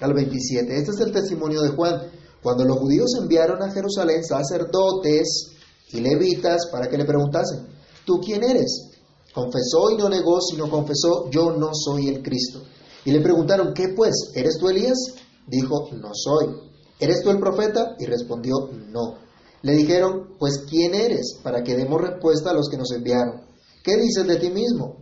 al 0.00 0.14
27. 0.14 0.76
Este 0.76 0.90
es 0.90 1.00
el 1.00 1.12
testimonio 1.12 1.62
de 1.62 1.70
Juan. 1.70 2.02
Cuando 2.42 2.64
los 2.64 2.78
judíos 2.78 3.10
enviaron 3.20 3.62
a 3.62 3.70
Jerusalén 3.70 4.24
sacerdotes 4.24 5.52
y 5.92 6.00
levitas 6.00 6.68
para 6.70 6.88
que 6.88 6.96
le 6.96 7.04
preguntasen, 7.04 7.66
¿tú 8.04 8.20
quién 8.20 8.42
eres? 8.42 8.89
Confesó 9.34 9.90
y 9.92 9.96
no 9.96 10.08
negó, 10.08 10.40
sino 10.40 10.68
confesó, 10.68 11.30
yo 11.30 11.52
no 11.52 11.70
soy 11.72 12.08
el 12.08 12.22
Cristo. 12.22 12.62
Y 13.04 13.12
le 13.12 13.20
preguntaron, 13.20 13.72
¿qué 13.74 13.88
pues? 13.96 14.32
¿Eres 14.34 14.58
tú 14.58 14.68
Elías? 14.68 14.98
Dijo, 15.46 15.88
no 15.92 16.10
soy. 16.12 16.54
¿Eres 16.98 17.22
tú 17.22 17.30
el 17.30 17.38
profeta? 17.38 17.96
Y 17.98 18.06
respondió, 18.06 18.70
no. 18.90 19.18
Le 19.62 19.72
dijeron, 19.72 20.36
pues 20.38 20.64
¿quién 20.68 20.94
eres? 20.94 21.38
Para 21.42 21.62
que 21.62 21.76
demos 21.76 22.00
respuesta 22.00 22.50
a 22.50 22.54
los 22.54 22.68
que 22.68 22.76
nos 22.76 22.90
enviaron. 22.92 23.42
¿Qué 23.82 23.96
dices 23.96 24.26
de 24.26 24.36
ti 24.36 24.50
mismo? 24.50 25.00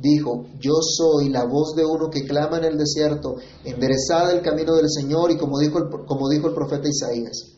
dijo, 0.00 0.46
yo 0.58 0.74
soy 0.80 1.28
la 1.28 1.44
voz 1.44 1.74
de 1.76 1.84
uno 1.84 2.08
que 2.10 2.26
clama 2.26 2.58
en 2.58 2.64
el 2.64 2.78
desierto, 2.78 3.36
enderezada 3.64 4.32
el 4.32 4.42
camino 4.42 4.74
del 4.74 4.88
Señor, 4.88 5.30
y 5.30 5.36
como 5.36 5.58
dijo, 5.58 5.78
el, 5.78 6.06
como 6.06 6.28
dijo 6.28 6.48
el 6.48 6.54
profeta 6.54 6.88
Isaías. 6.88 7.52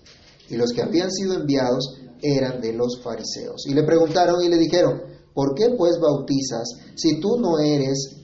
Y 0.48 0.56
los 0.56 0.72
que 0.72 0.82
habían 0.82 1.10
sido 1.10 1.34
enviados 1.34 2.00
eran 2.20 2.60
de 2.60 2.72
los 2.72 3.00
fariseos. 3.00 3.66
Y 3.66 3.74
le 3.74 3.84
preguntaron 3.84 4.42
y 4.42 4.48
le 4.48 4.58
dijeron, 4.58 5.02
¿por 5.34 5.54
qué 5.54 5.70
pues 5.76 5.98
bautizas 6.00 6.68
si 6.94 7.20
tú 7.20 7.38
no 7.40 7.58
eres 7.58 8.16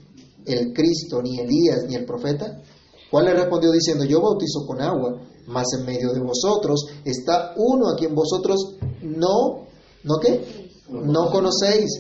el 0.46 0.72
Cristo, 0.72 1.22
ni 1.22 1.38
Elías, 1.38 1.84
ni 1.88 1.94
el 1.94 2.04
profeta? 2.04 2.62
Juan 3.10 3.24
le 3.24 3.34
respondió 3.34 3.70
diciendo, 3.70 4.04
yo 4.04 4.20
bautizo 4.20 4.66
con 4.66 4.80
agua, 4.80 5.20
mas 5.46 5.66
en 5.78 5.86
medio 5.86 6.12
de 6.12 6.20
vosotros 6.20 6.86
está 7.04 7.54
uno 7.56 7.88
a 7.88 7.96
quien 7.96 8.14
vosotros 8.14 8.76
no, 9.02 9.66
¿no 10.04 10.18
qué? 10.20 10.68
No 10.90 11.30
conocéis 11.30 11.90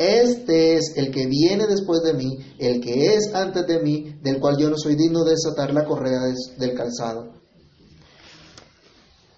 este 0.00 0.76
es 0.76 0.96
el 0.96 1.10
que 1.10 1.26
viene 1.26 1.66
después 1.66 2.00
de 2.00 2.14
mí, 2.14 2.38
el 2.58 2.80
que 2.80 3.14
es 3.14 3.34
antes 3.34 3.66
de 3.66 3.82
mí, 3.82 4.14
del 4.22 4.40
cual 4.40 4.56
yo 4.58 4.70
no 4.70 4.78
soy 4.78 4.94
digno 4.94 5.24
de 5.24 5.32
desatar 5.32 5.74
la 5.74 5.84
correa 5.84 6.20
del 6.56 6.74
calzado. 6.74 7.34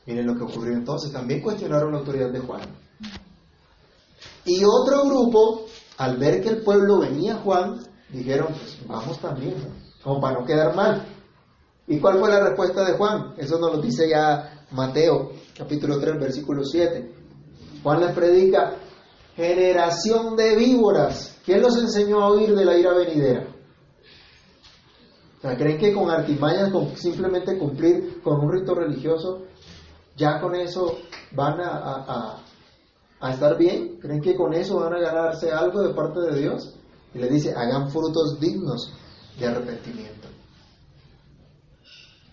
Miren 0.07 0.25
lo 0.25 0.37
que 0.37 0.45
ocurrió 0.45 0.75
entonces. 0.75 1.11
También 1.11 1.41
cuestionaron 1.41 1.91
la 1.91 1.99
autoridad 1.99 2.31
de 2.31 2.39
Juan. 2.39 2.61
Y 4.45 4.63
otro 4.65 5.05
grupo, 5.05 5.67
al 5.99 6.17
ver 6.17 6.43
que 6.43 6.49
el 6.49 6.63
pueblo 6.63 7.01
venía 7.01 7.37
Juan, 7.37 7.81
dijeron, 8.11 8.49
pues 8.49 8.79
vamos 8.87 9.19
también, 9.21 9.55
como 10.03 10.21
para 10.21 10.41
no 10.41 10.47
quedar 10.47 10.75
mal. 10.75 11.07
¿Y 11.87 11.99
cuál 11.99 12.19
fue 12.19 12.31
la 12.31 12.41
respuesta 12.41 12.85
de 12.85 12.97
Juan? 12.97 13.35
Eso 13.37 13.59
nos 13.59 13.77
lo 13.77 13.81
dice 13.81 14.09
ya 14.09 14.67
Mateo, 14.71 15.33
capítulo 15.57 15.99
3, 15.99 16.19
versículo 16.19 16.65
7. 16.65 17.15
Juan 17.83 18.01
les 18.01 18.13
predica, 18.13 18.75
generación 19.37 20.37
de 20.37 20.57
víboras. 20.57 21.39
¿Quién 21.45 21.63
los 21.63 21.77
enseñó 21.77 22.23
a 22.23 22.29
oír 22.29 22.55
de 22.55 22.65
la 22.65 22.77
ira 22.77 22.93
venidera? 22.95 23.47
¿creen 25.59 25.79
que 25.79 25.93
con 25.93 26.09
artimañas, 26.09 26.71
con 26.71 26.97
simplemente 26.97 27.59
cumplir 27.59 28.23
con 28.23 28.41
un 28.41 28.53
rito 28.53 28.75
religioso, 28.75 29.43
ya 30.17 30.41
con 30.41 30.55
eso 30.55 30.99
van 31.33 31.61
a, 31.61 32.42
estar 33.31 33.57
bien? 33.57 33.99
¿Creen 34.01 34.21
que 34.21 34.35
con 34.35 34.53
eso 34.53 34.81
van 34.81 34.95
a 34.95 34.99
ganarse 34.99 35.53
algo 35.53 35.83
de 35.83 35.95
parte 35.95 36.21
de 36.21 36.41
Dios? 36.41 36.75
Y 37.15 37.19
le 37.19 37.29
dice, 37.29 37.53
hagan 37.55 37.91
frutos 37.91 38.41
dignos 38.41 38.93
de 39.39 39.47
arrepentimiento. 39.47 40.29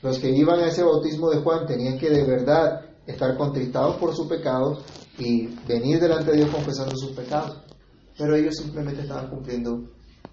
Los 0.01 0.17
que 0.17 0.29
iban 0.29 0.59
a 0.59 0.67
ese 0.67 0.83
bautismo 0.83 1.29
de 1.29 1.41
Juan 1.41 1.65
tenían 1.65 1.97
que 1.97 2.09
de 2.09 2.23
verdad 2.23 2.81
estar 3.05 3.37
contristados 3.37 3.97
por 3.97 4.15
su 4.15 4.27
pecado 4.27 4.79
y 5.17 5.47
venir 5.67 5.99
delante 5.99 6.31
de 6.31 6.37
Dios 6.37 6.49
confesando 6.49 6.95
sus 6.95 7.11
pecados. 7.11 7.57
Pero 8.17 8.35
ellos 8.35 8.55
simplemente 8.55 9.01
estaban 9.01 9.29
cumpliendo 9.29 9.71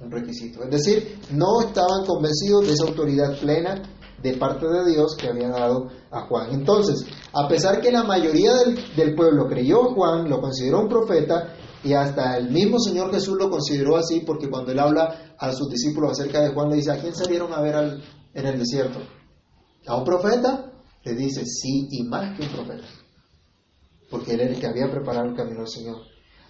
un 0.01 0.11
requisito. 0.11 0.62
Es 0.62 0.71
decir, 0.71 1.19
no 1.31 1.61
estaban 1.61 2.05
convencidos 2.07 2.66
de 2.66 2.73
esa 2.75 2.85
autoridad 2.85 3.38
plena 3.40 3.83
de 4.22 4.37
parte 4.37 4.66
de 4.66 4.90
Dios 4.90 5.16
que 5.16 5.29
había 5.29 5.48
dado 5.48 5.88
a 6.11 6.22
Juan. 6.22 6.48
Entonces, 6.52 7.07
a 7.33 7.48
pesar 7.48 7.81
que 7.81 7.92
la 7.92 8.02
mayoría 8.02 8.52
del, 8.96 9.14
pueblo 9.14 9.46
creyó 9.46 9.90
a 9.90 9.94
Juan, 9.94 10.29
lo 10.29 10.40
consideró 10.40 10.81
un 10.81 10.88
profeta, 10.88 11.55
y 11.85 11.92
hasta 11.92 12.37
el 12.37 12.50
mismo 12.50 12.79
Señor 12.81 13.12
Jesús 13.12 13.37
lo 13.38 13.48
consideró 13.48 13.96
así, 13.96 14.20
porque 14.20 14.48
cuando 14.48 14.72
él 14.72 14.79
habla 14.79 15.35
a 15.38 15.52
sus 15.52 15.68
discípulos 15.68 16.12
acerca 16.12 16.40
de 16.40 16.52
Juan, 16.52 16.70
le 16.70 16.76
dice, 16.76 16.92
¿a 16.92 17.00
quién 17.00 17.14
salieron 17.14 17.52
a 17.52 17.61
ver 17.61 18.00
en 18.35 18.46
el 18.46 18.59
desierto? 18.59 18.98
¿A 19.87 19.96
un 19.96 20.05
profeta? 20.05 20.72
Le 21.05 21.14
dice, 21.14 21.44
sí, 21.44 21.87
y 21.90 22.02
más 22.05 22.37
que 22.37 22.46
un 22.46 22.52
profeta 22.52 22.87
porque 24.11 24.33
él 24.33 24.40
era 24.40 24.50
el 24.52 24.61
que 24.61 24.66
había 24.66 24.90
preparado 24.90 25.26
el 25.26 25.35
camino 25.37 25.61
al 25.61 25.68
Señor. 25.68 25.96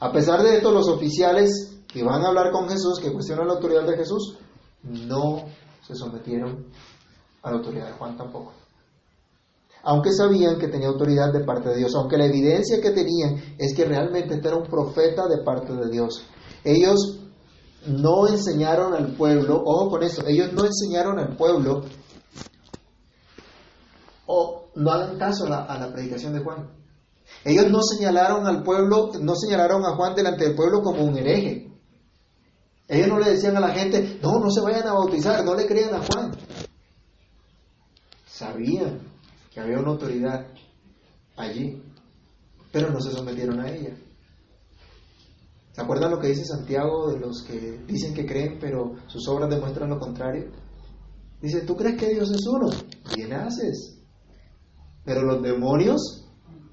A 0.01 0.13
pesar 0.13 0.43
de 0.43 0.57
esto, 0.57 0.73
los 0.73 0.89
oficiales 0.89 1.81
que 1.87 2.03
van 2.03 2.23
a 2.23 2.29
hablar 2.29 2.51
con 2.53 2.69
Jesús, 2.69 3.01
que 3.01 3.13
cuestionan 3.13 3.47
la 3.47 3.55
autoridad 3.55 3.87
de 3.87 3.97
Jesús, 3.97 4.37
no 4.83 5.45
se 5.87 5.95
sometieron 5.95 6.67
a 7.47 7.51
la 7.51 7.59
autoridad 7.59 7.87
de 7.87 7.93
Juan 7.93 8.17
tampoco. 8.17 8.53
Aunque 9.85 10.13
sabían 10.13 10.59
que 10.59 10.67
tenía 10.67 10.89
autoridad 10.89 11.33
de 11.33 11.45
parte 11.45 11.69
de 11.69 11.77
Dios, 11.77 11.95
aunque 11.95 12.19
la 12.19 12.27
evidencia 12.27 12.81
que 12.81 12.91
tenían 12.91 13.41
es 13.57 13.73
que 13.75 13.85
realmente 13.85 14.35
este 14.35 14.49
era 14.49 14.57
un 14.57 14.67
profeta 14.67 15.29
de 15.29 15.39
parte 15.45 15.73
de 15.73 15.89
Dios. 15.89 16.27
Ellos 16.65 17.21
no 17.87 18.27
enseñaron 18.27 18.95
al 18.95 19.15
pueblo, 19.15 19.63
ojo 19.65 19.91
con 19.91 20.03
eso, 20.03 20.27
ellos 20.27 20.53
no 20.55 20.65
enseñaron 20.65 21.21
al 21.21 21.37
pueblo 21.37 21.85
o 24.27 24.65
no 24.75 24.91
hagan 24.91 25.17
caso 25.17 25.47
a 25.47 25.49
la, 25.49 25.65
a 25.67 25.79
la 25.79 25.93
predicación 25.93 26.33
de 26.33 26.41
Juan. 26.41 26.69
Ellos 27.45 27.71
no 27.71 27.81
señalaron 27.81 28.45
al 28.45 28.65
pueblo, 28.65 29.13
no 29.21 29.37
señalaron 29.37 29.85
a 29.85 29.95
Juan 29.95 30.17
delante 30.17 30.47
del 30.47 30.57
pueblo 30.57 30.83
como 30.83 31.05
un 31.05 31.17
hereje. 31.17 31.71
Ellos 32.89 33.07
no 33.07 33.21
le 33.21 33.31
decían 33.31 33.57
a 33.57 33.61
la 33.61 33.71
gente, 33.71 34.19
no, 34.21 34.41
no 34.41 34.51
se 34.51 34.61
vayan 34.61 34.87
a 34.89 34.95
bautizar, 34.95 35.45
no 35.45 35.55
le 35.55 35.67
crean 35.67 35.95
a 35.95 36.01
Juan. 36.01 36.33
Sabían 38.37 39.01
que 39.51 39.61
había 39.61 39.79
una 39.79 39.93
autoridad 39.93 40.47
allí, 41.39 41.83
pero 42.71 42.91
no 42.91 43.01
se 43.01 43.11
sometieron 43.11 43.59
a 43.61 43.71
ella. 43.71 43.97
¿Se 45.73 45.81
acuerdan 45.81 46.11
lo 46.11 46.21
que 46.21 46.29
dice 46.29 46.45
Santiago 46.45 47.11
de 47.11 47.19
los 47.19 47.43
que 47.43 47.79
dicen 47.87 48.13
que 48.13 48.27
creen, 48.27 48.59
pero 48.61 48.95
sus 49.07 49.27
obras 49.29 49.49
demuestran 49.49 49.89
lo 49.89 49.99
contrario? 49.99 50.51
Dice, 51.41 51.63
¿tú 51.63 51.77
crees 51.77 51.99
que 51.99 52.11
Dios 52.11 52.31
es 52.31 52.47
uno? 52.47 52.69
Bien 53.15 53.33
haces. 53.33 54.03
Pero 55.03 55.23
los 55.23 55.41
demonios 55.43 56.29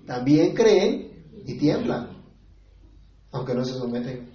también 0.05 0.53
creen 0.53 1.29
y 1.45 1.57
tiemblan, 1.57 2.09
aunque 3.31 3.53
no 3.53 3.63
se 3.63 3.75
someten 3.75 4.29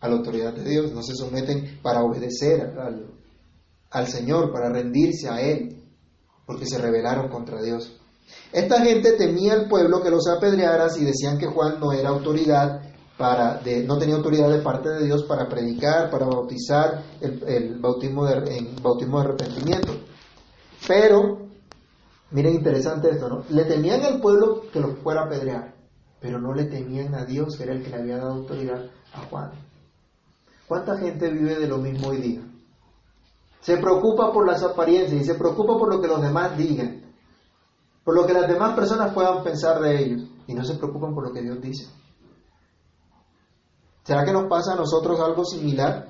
a 0.00 0.08
la 0.08 0.16
autoridad 0.16 0.52
de 0.52 0.68
Dios, 0.68 0.92
no 0.92 1.02
se 1.02 1.14
someten 1.14 1.78
para 1.80 2.02
obedecer 2.02 2.78
al, 2.78 3.06
al 3.90 4.06
Señor, 4.06 4.52
para 4.52 4.70
rendirse 4.70 5.30
a 5.30 5.40
Él, 5.40 5.81
porque 6.52 6.66
se 6.66 6.78
rebelaron 6.78 7.28
contra 7.28 7.62
Dios. 7.62 7.98
Esta 8.52 8.82
gente 8.82 9.12
temía 9.12 9.54
al 9.54 9.68
pueblo 9.68 10.02
que 10.02 10.10
los 10.10 10.28
apedreara 10.28 10.86
y 10.98 11.04
decían 11.04 11.38
que 11.38 11.46
Juan 11.46 11.80
no 11.80 11.92
era 11.92 12.10
autoridad 12.10 12.82
para, 13.16 13.60
no 13.86 13.98
tenía 13.98 14.16
autoridad 14.16 14.50
de 14.50 14.60
parte 14.60 14.90
de 14.90 15.04
Dios 15.04 15.24
para 15.24 15.48
predicar, 15.48 16.10
para 16.10 16.26
bautizar 16.26 17.02
el, 17.20 17.78
bautismo, 17.78 18.26
de, 18.26 18.56
en 18.56 18.76
bautismo 18.82 19.20
de 19.20 19.24
arrepentimiento. 19.28 19.92
Pero, 20.86 21.38
miren 22.30 22.54
interesante 22.54 23.10
esto, 23.10 23.28
¿no? 23.28 23.44
Le 23.48 23.64
temían 23.64 24.02
al 24.02 24.20
pueblo 24.20 24.64
que 24.70 24.80
los 24.80 24.98
fuera 24.98 25.22
a 25.22 25.24
apedrear, 25.24 25.74
pero 26.20 26.38
no 26.38 26.52
le 26.52 26.64
temían 26.64 27.14
a 27.14 27.24
Dios, 27.24 27.56
que 27.56 27.62
era 27.64 27.72
el 27.72 27.82
que 27.82 27.90
le 27.90 27.96
había 27.96 28.18
dado 28.18 28.32
autoridad 28.32 28.90
a 29.14 29.20
Juan. 29.30 29.52
¿Cuánta 30.68 30.98
gente 30.98 31.30
vive 31.30 31.58
de 31.58 31.68
lo 31.68 31.78
mismo 31.78 32.08
hoy 32.08 32.18
día? 32.18 32.51
Se 33.62 33.76
preocupa 33.78 34.32
por 34.32 34.46
las 34.46 34.62
apariencias 34.62 35.22
y 35.22 35.24
se 35.24 35.36
preocupa 35.36 35.78
por 35.78 35.88
lo 35.88 36.00
que 36.00 36.08
los 36.08 36.20
demás 36.20 36.56
digan, 36.58 37.00
por 38.04 38.14
lo 38.14 38.26
que 38.26 38.32
las 38.32 38.48
demás 38.48 38.74
personas 38.74 39.14
puedan 39.14 39.42
pensar 39.44 39.80
de 39.80 40.02
ellos 40.02 40.28
y 40.48 40.54
no 40.54 40.64
se 40.64 40.74
preocupan 40.74 41.14
por 41.14 41.28
lo 41.28 41.32
que 41.32 41.42
Dios 41.42 41.60
dice. 41.60 41.86
¿Será 44.02 44.24
que 44.24 44.32
nos 44.32 44.48
pasa 44.48 44.72
a 44.72 44.76
nosotros 44.76 45.20
algo 45.20 45.44
similar? 45.44 46.08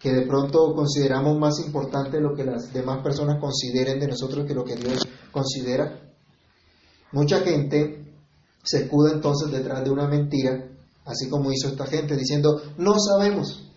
Que 0.00 0.12
de 0.12 0.26
pronto 0.26 0.72
consideramos 0.72 1.36
más 1.36 1.58
importante 1.58 2.20
lo 2.20 2.32
que 2.32 2.44
las 2.44 2.72
demás 2.72 3.02
personas 3.02 3.40
consideren 3.40 3.98
de 3.98 4.06
nosotros 4.06 4.46
que 4.46 4.54
lo 4.54 4.64
que 4.64 4.76
Dios 4.76 5.04
considera. 5.32 6.00
Mucha 7.10 7.40
gente 7.40 8.14
se 8.62 8.84
escuda 8.84 9.12
entonces 9.14 9.50
detrás 9.50 9.82
de 9.82 9.90
una 9.90 10.06
mentira, 10.06 10.68
así 11.04 11.28
como 11.28 11.50
hizo 11.50 11.68
esta 11.68 11.86
gente, 11.86 12.16
diciendo, 12.16 12.62
no 12.76 12.94
sabemos. 13.00 13.67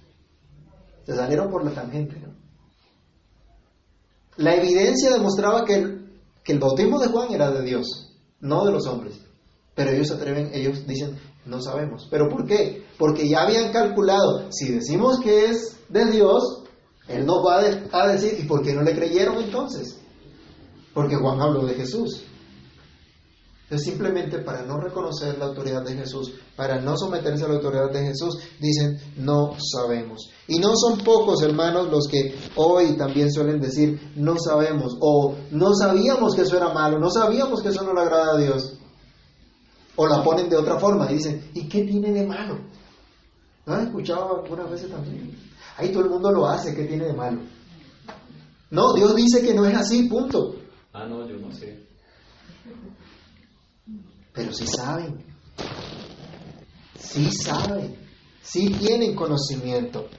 Se 1.11 1.17
salieron 1.17 1.51
por 1.51 1.65
la 1.65 1.71
tangente. 1.71 2.15
La 4.37 4.55
evidencia 4.55 5.11
demostraba 5.11 5.65
que 5.65 5.73
el, 5.73 6.09
que 6.41 6.53
el 6.53 6.59
bautismo 6.59 6.99
de 6.99 7.07
Juan 7.07 7.33
era 7.33 7.51
de 7.51 7.63
Dios, 7.63 8.15
no 8.39 8.63
de 8.63 8.71
los 8.71 8.87
hombres. 8.87 9.19
Pero 9.75 9.91
ellos 9.91 10.07
se 10.07 10.13
atreven, 10.13 10.51
ellos 10.53 10.87
dicen, 10.87 11.19
no 11.45 11.61
sabemos. 11.61 12.07
¿Pero 12.09 12.29
por 12.29 12.45
qué? 12.45 12.85
Porque 12.97 13.27
ya 13.27 13.41
habían 13.41 13.73
calculado, 13.73 14.49
si 14.53 14.71
decimos 14.71 15.19
que 15.19 15.47
es 15.47 15.75
de 15.89 16.05
Dios, 16.05 16.63
Él 17.09 17.25
nos 17.25 17.45
va 17.45 17.59
a 17.59 18.07
decir, 18.07 18.37
¿y 18.39 18.43
por 18.43 18.63
qué 18.63 18.73
no 18.73 18.81
le 18.81 18.95
creyeron 18.95 19.43
entonces? 19.43 19.99
Porque 20.93 21.17
Juan 21.17 21.41
habló 21.41 21.65
de 21.65 21.73
Jesús. 21.73 22.23
Entonces 23.71 23.87
simplemente 23.87 24.39
para 24.39 24.63
no 24.63 24.81
reconocer 24.81 25.37
la 25.37 25.45
autoridad 25.45 25.81
de 25.81 25.95
Jesús, 25.95 26.33
para 26.57 26.81
no 26.81 26.97
someterse 26.97 27.45
a 27.45 27.47
la 27.47 27.53
autoridad 27.53 27.89
de 27.89 28.07
Jesús, 28.07 28.37
dicen, 28.59 28.99
no 29.15 29.55
sabemos. 29.57 30.29
Y 30.49 30.59
no 30.59 30.75
son 30.75 30.97
pocos 30.97 31.41
hermanos 31.41 31.89
los 31.89 32.05
que 32.09 32.35
hoy 32.57 32.97
también 32.97 33.31
suelen 33.31 33.61
decir, 33.61 34.11
no 34.17 34.35
sabemos, 34.37 34.97
o 34.99 35.35
no 35.51 35.73
sabíamos 35.73 36.35
que 36.35 36.41
eso 36.41 36.57
era 36.57 36.73
malo, 36.73 36.99
no 36.99 37.09
sabíamos 37.09 37.61
que 37.61 37.69
eso 37.69 37.81
no 37.83 37.93
le 37.93 38.01
agrada 38.01 38.33
a 38.33 38.37
Dios. 38.39 38.73
O 39.95 40.05
la 40.05 40.21
ponen 40.21 40.49
de 40.49 40.57
otra 40.57 40.77
forma 40.77 41.09
y 41.09 41.15
dicen, 41.15 41.49
¿y 41.53 41.69
qué 41.69 41.85
tiene 41.85 42.11
de 42.11 42.27
malo? 42.27 42.59
¿No 43.65 43.73
han 43.73 43.87
escuchado 43.87 44.41
algunas 44.43 44.69
veces 44.69 44.91
también? 44.91 45.33
Ahí 45.77 45.93
todo 45.93 46.03
el 46.03 46.09
mundo 46.09 46.29
lo 46.29 46.45
hace, 46.45 46.75
¿qué 46.75 46.83
tiene 46.83 47.05
de 47.05 47.13
malo? 47.13 47.39
No, 48.69 48.91
Dios 48.95 49.15
dice 49.15 49.41
que 49.41 49.53
no 49.53 49.65
es 49.65 49.77
así, 49.77 50.09
punto. 50.09 50.55
Ah, 50.91 51.05
no, 51.07 51.25
yo 51.25 51.37
no 51.37 51.53
sé. 51.53 51.90
Pero 54.41 54.53
sí 54.53 54.65
saben. 54.65 55.23
Sí 56.97 57.29
saben. 57.31 57.95
Sí 58.41 58.69
tienen 58.79 59.15
conocimiento. 59.15 60.09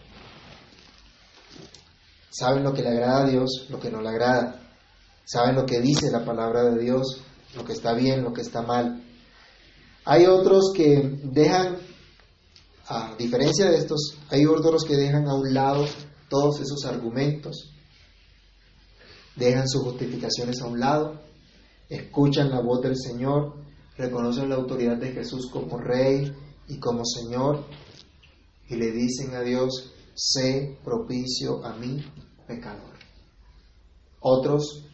Saben 2.30 2.62
lo 2.62 2.72
que 2.72 2.82
le 2.82 2.90
agrada 2.90 3.24
a 3.24 3.28
Dios, 3.28 3.66
lo 3.68 3.80
que 3.80 3.90
no 3.90 4.00
le 4.00 4.10
agrada. 4.10 4.60
Saben 5.24 5.56
lo 5.56 5.66
que 5.66 5.80
dice 5.80 6.08
la 6.12 6.24
palabra 6.24 6.62
de 6.70 6.80
Dios, 6.80 7.20
lo 7.56 7.64
que 7.64 7.72
está 7.72 7.94
bien, 7.94 8.22
lo 8.22 8.32
que 8.32 8.42
está 8.42 8.62
mal. 8.62 9.02
Hay 10.04 10.26
otros 10.26 10.72
que 10.72 11.18
dejan, 11.24 11.78
a 12.86 13.16
diferencia 13.18 13.68
de 13.68 13.78
estos, 13.78 14.18
hay 14.30 14.46
otros 14.46 14.84
que 14.84 14.94
dejan 14.94 15.26
a 15.26 15.34
un 15.34 15.52
lado 15.52 15.84
todos 16.28 16.60
esos 16.60 16.84
argumentos, 16.84 17.72
dejan 19.34 19.68
sus 19.68 19.82
justificaciones 19.82 20.60
a 20.60 20.66
un 20.66 20.78
lado, 20.78 21.20
escuchan 21.88 22.50
la 22.50 22.60
voz 22.60 22.82
del 22.82 22.96
Señor, 22.96 23.62
reconocen 23.96 24.48
la 24.48 24.56
autoridad 24.56 24.96
de 24.96 25.12
Jesús 25.12 25.48
como 25.50 25.78
Rey 25.78 26.32
y 26.68 26.78
como 26.78 27.04
Señor 27.04 27.64
y 28.68 28.76
le 28.76 28.90
dicen 28.90 29.34
a 29.34 29.42
Dios, 29.42 29.92
sé 30.14 30.78
propicio 30.82 31.64
a 31.64 31.74
mí, 31.74 32.02
pecador. 32.46 32.94
Otros, 34.20 34.86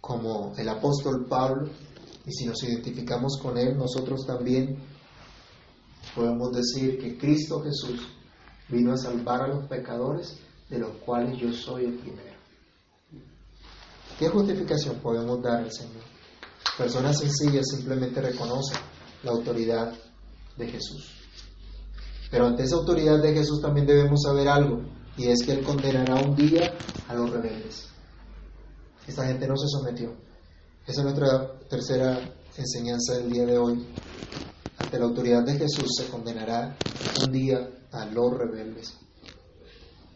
como 0.00 0.54
el 0.56 0.68
apóstol 0.68 1.26
Pablo, 1.28 1.70
y 2.24 2.32
si 2.32 2.46
nos 2.46 2.62
identificamos 2.64 3.38
con 3.40 3.56
Él, 3.56 3.76
nosotros 3.76 4.26
también 4.26 4.78
podemos 6.14 6.50
decir 6.52 6.98
que 6.98 7.16
Cristo 7.16 7.62
Jesús 7.62 8.00
vino 8.68 8.92
a 8.92 8.96
salvar 8.96 9.42
a 9.42 9.48
los 9.48 9.68
pecadores, 9.68 10.38
de 10.68 10.78
los 10.80 10.90
cuales 11.04 11.38
yo 11.38 11.52
soy 11.52 11.84
el 11.84 11.98
primero. 11.98 12.36
¿Qué 14.18 14.28
justificación 14.28 14.96
podemos 14.96 15.40
dar 15.42 15.62
al 15.62 15.70
Señor? 15.70 16.15
Personas 16.76 17.18
sencillas 17.18 17.66
simplemente 17.70 18.20
reconocen 18.20 18.78
la 19.22 19.30
autoridad 19.30 19.94
de 20.56 20.66
Jesús. 20.66 21.10
Pero 22.30 22.46
ante 22.46 22.64
esa 22.64 22.76
autoridad 22.76 23.22
de 23.22 23.32
Jesús 23.32 23.62
también 23.62 23.86
debemos 23.86 24.20
saber 24.22 24.48
algo, 24.48 24.82
y 25.16 25.28
es 25.28 25.42
que 25.42 25.52
Él 25.52 25.64
condenará 25.64 26.16
un 26.16 26.36
día 26.36 26.74
a 27.08 27.14
los 27.14 27.30
rebeldes. 27.30 27.86
Esta 29.06 29.26
gente 29.26 29.46
no 29.46 29.56
se 29.56 29.68
sometió. 29.68 30.14
Esa 30.86 31.00
es 31.00 31.04
nuestra 31.04 31.58
tercera 31.68 32.18
enseñanza 32.56 33.14
del 33.14 33.30
día 33.30 33.46
de 33.46 33.58
hoy. 33.58 33.86
Ante 34.76 34.98
la 34.98 35.06
autoridad 35.06 35.44
de 35.44 35.54
Jesús 35.58 35.94
se 35.96 36.08
condenará 36.08 36.76
un 37.24 37.32
día 37.32 37.70
a 37.92 38.04
los 38.06 38.36
rebeldes. 38.36 38.94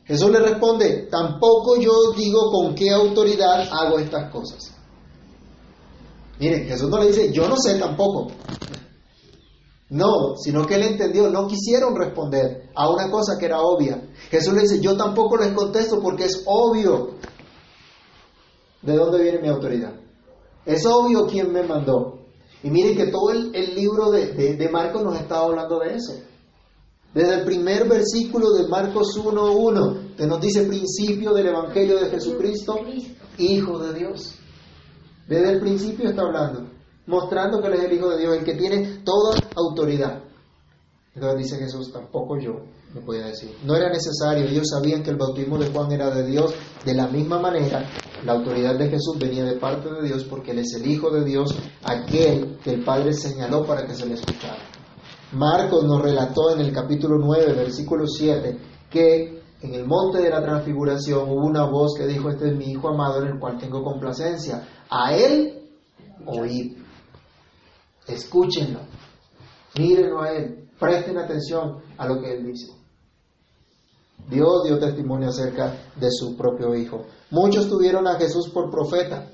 Jesús 0.04 0.30
le 0.30 0.40
responde, 0.40 1.08
tampoco 1.10 1.80
yo 1.80 2.12
digo 2.16 2.50
con 2.50 2.74
qué 2.74 2.90
autoridad 2.90 3.68
hago 3.70 3.98
estas 3.98 4.30
cosas. 4.30 4.69
Miren, 6.40 6.66
Jesús 6.66 6.88
no 6.88 6.98
le 6.98 7.08
dice, 7.08 7.30
yo 7.32 7.46
no 7.46 7.56
sé 7.58 7.78
tampoco. 7.78 8.28
No, 9.90 10.36
sino 10.36 10.66
que 10.66 10.76
él 10.76 10.84
entendió, 10.84 11.28
no 11.28 11.46
quisieron 11.46 11.94
responder 11.94 12.70
a 12.74 12.88
una 12.88 13.10
cosa 13.10 13.36
que 13.38 13.44
era 13.44 13.60
obvia. 13.60 14.08
Jesús 14.30 14.54
le 14.54 14.62
dice, 14.62 14.80
yo 14.80 14.96
tampoco 14.96 15.36
les 15.36 15.52
contesto 15.52 16.00
porque 16.00 16.24
es 16.24 16.42
obvio 16.46 17.16
de 18.80 18.96
dónde 18.96 19.22
viene 19.22 19.40
mi 19.40 19.48
autoridad. 19.48 19.92
Es 20.64 20.86
obvio 20.86 21.26
quién 21.26 21.52
me 21.52 21.62
mandó. 21.62 22.20
Y 22.62 22.70
miren 22.70 22.96
que 22.96 23.08
todo 23.08 23.32
el, 23.32 23.74
libro 23.74 24.10
de, 24.10 24.54
de, 24.56 24.68
Marcos 24.70 25.02
nos 25.02 25.18
está 25.20 25.40
hablando 25.40 25.80
de 25.80 25.94
eso. 25.94 26.14
Desde 27.12 27.40
el 27.40 27.44
primer 27.44 27.86
versículo 27.86 28.52
de 28.52 28.66
Marcos 28.68 29.18
1.1, 29.18 30.14
que 30.16 30.26
nos 30.26 30.40
dice 30.40 30.64
principio 30.64 31.34
del 31.34 31.48
Evangelio 31.48 31.98
de 31.98 32.08
Jesucristo, 32.08 32.78
Hijo 33.36 33.78
de 33.78 33.98
Dios. 33.98 34.39
Desde 35.26 35.52
el 35.52 35.60
principio 35.60 36.08
está 36.08 36.22
hablando, 36.22 36.68
mostrando 37.06 37.60
que 37.60 37.68
Él 37.68 37.74
es 37.74 37.84
el 37.84 37.92
Hijo 37.92 38.10
de 38.10 38.18
Dios, 38.18 38.36
el 38.36 38.44
que 38.44 38.54
tiene 38.54 39.02
toda 39.04 39.36
autoridad. 39.56 40.22
Entonces 41.14 41.38
dice 41.38 41.56
Jesús, 41.58 41.92
tampoco 41.92 42.38
yo 42.38 42.52
me 42.94 43.00
podía 43.00 43.26
decir. 43.26 43.50
No 43.64 43.74
era 43.74 43.88
necesario, 43.88 44.46
ellos 44.46 44.68
sabían 44.70 45.02
que 45.02 45.10
el 45.10 45.16
bautismo 45.16 45.58
de 45.58 45.70
Juan 45.70 45.90
era 45.92 46.10
de 46.10 46.26
Dios. 46.26 46.54
De 46.84 46.94
la 46.94 47.08
misma 47.08 47.38
manera, 47.40 47.84
la 48.24 48.32
autoridad 48.32 48.78
de 48.78 48.88
Jesús 48.88 49.18
venía 49.18 49.44
de 49.44 49.56
parte 49.56 49.92
de 49.92 50.02
Dios 50.02 50.24
porque 50.24 50.52
Él 50.52 50.60
es 50.60 50.74
el 50.74 50.90
Hijo 50.90 51.10
de 51.10 51.24
Dios, 51.24 51.54
aquel 51.84 52.58
que 52.62 52.74
el 52.74 52.84
Padre 52.84 53.12
señaló 53.12 53.64
para 53.64 53.86
que 53.86 53.94
se 53.94 54.06
le 54.06 54.14
escuchara. 54.14 54.62
Marcos 55.32 55.84
nos 55.84 56.02
relató 56.02 56.52
en 56.52 56.60
el 56.60 56.72
capítulo 56.72 57.16
9, 57.18 57.52
versículo 57.54 58.06
7, 58.06 58.58
que 58.90 59.42
en 59.62 59.74
el 59.74 59.86
monte 59.86 60.22
de 60.22 60.30
la 60.30 60.42
transfiguración 60.42 61.28
hubo 61.28 61.46
una 61.46 61.64
voz 61.64 61.94
que 61.96 62.06
dijo, 62.06 62.30
este 62.30 62.48
es 62.48 62.56
mi 62.56 62.66
Hijo 62.72 62.88
amado 62.88 63.22
en 63.22 63.28
el 63.28 63.38
cual 63.38 63.58
tengo 63.58 63.82
complacencia. 63.82 64.66
A 64.88 65.14
Él 65.14 65.68
oíd. 66.26 66.78
Escúchenlo. 68.06 68.80
Mírenlo 69.78 70.22
a 70.22 70.32
Él. 70.32 70.68
Presten 70.78 71.18
atención 71.18 71.82
a 71.98 72.06
lo 72.06 72.20
que 72.20 72.32
Él 72.32 72.46
dice. 72.46 72.72
Dios 74.28 74.64
dio 74.64 74.78
testimonio 74.78 75.28
acerca 75.28 75.74
de 75.96 76.10
su 76.10 76.36
propio 76.36 76.74
Hijo. 76.74 77.04
Muchos 77.30 77.68
tuvieron 77.68 78.06
a 78.06 78.18
Jesús 78.18 78.48
por 78.48 78.70
profeta. 78.70 79.26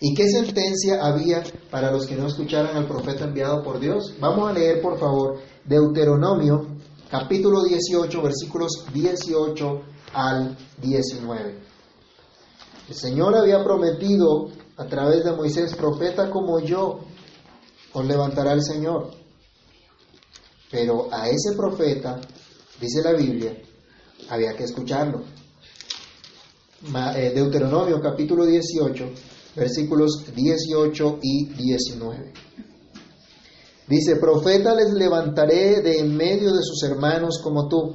¿Y 0.00 0.14
qué 0.14 0.28
sentencia 0.28 1.04
había 1.04 1.42
para 1.70 1.90
los 1.90 2.06
que 2.06 2.14
no 2.14 2.26
escucharan 2.26 2.76
al 2.76 2.86
profeta 2.86 3.24
enviado 3.24 3.62
por 3.64 3.80
Dios? 3.80 4.14
Vamos 4.20 4.48
a 4.48 4.52
leer, 4.52 4.80
por 4.80 4.98
favor, 4.98 5.38
Deuteronomio, 5.64 6.71
capítulo 7.12 7.62
18, 7.62 8.22
versículos 8.22 8.86
18 8.90 9.82
al 10.14 10.56
19. 10.80 11.58
El 12.88 12.94
Señor 12.94 13.36
había 13.36 13.62
prometido 13.62 14.48
a 14.78 14.86
través 14.86 15.22
de 15.22 15.32
Moisés, 15.32 15.74
profeta 15.74 16.30
como 16.30 16.58
yo, 16.60 17.00
os 17.92 18.06
levantará 18.06 18.54
el 18.54 18.62
Señor 18.62 19.10
Pero 20.70 21.12
a 21.12 21.28
ese 21.28 21.52
profeta, 21.54 22.18
dice 22.80 23.02
la 23.02 23.12
Biblia, 23.12 23.60
había 24.30 24.56
que 24.56 24.64
escucharlo. 24.64 25.22
Eh, 27.14 27.32
Deuteronomio 27.34 28.00
capítulo 28.00 28.46
18, 28.46 29.10
versículos 29.54 30.24
18 30.34 31.18
y 31.20 31.44
19. 31.44 32.32
Dice, 33.92 34.16
profeta 34.16 34.74
les 34.74 34.90
levantaré 34.94 35.82
de 35.82 35.98
en 35.98 36.16
medio 36.16 36.54
de 36.54 36.62
sus 36.62 36.82
hermanos 36.82 37.38
como 37.44 37.68
tú, 37.68 37.92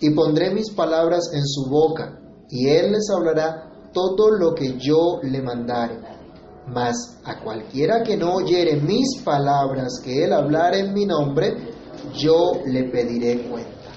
y 0.00 0.08
pondré 0.14 0.50
mis 0.54 0.70
palabras 0.70 1.28
en 1.34 1.46
su 1.46 1.68
boca, 1.68 2.18
y 2.48 2.68
él 2.68 2.92
les 2.92 3.10
hablará 3.10 3.90
todo 3.92 4.30
lo 4.30 4.54
que 4.54 4.78
yo 4.78 5.20
le 5.22 5.42
mandare. 5.42 5.98
Mas 6.68 7.18
a 7.22 7.38
cualquiera 7.38 8.02
que 8.02 8.16
no 8.16 8.36
oyere 8.36 8.80
mis 8.80 9.20
palabras 9.22 10.00
que 10.02 10.24
él 10.24 10.32
hablare 10.32 10.78
en 10.78 10.94
mi 10.94 11.04
nombre, 11.04 11.54
yo 12.14 12.52
le 12.64 12.84
pediré 12.84 13.46
cuenta. 13.46 13.90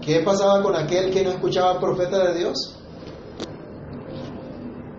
¿Qué 0.00 0.20
pasaba 0.20 0.62
con 0.62 0.74
aquel 0.74 1.10
que 1.12 1.22
no 1.22 1.32
escuchaba 1.32 1.72
al 1.72 1.80
profeta 1.80 2.30
de 2.30 2.38
Dios? 2.38 2.78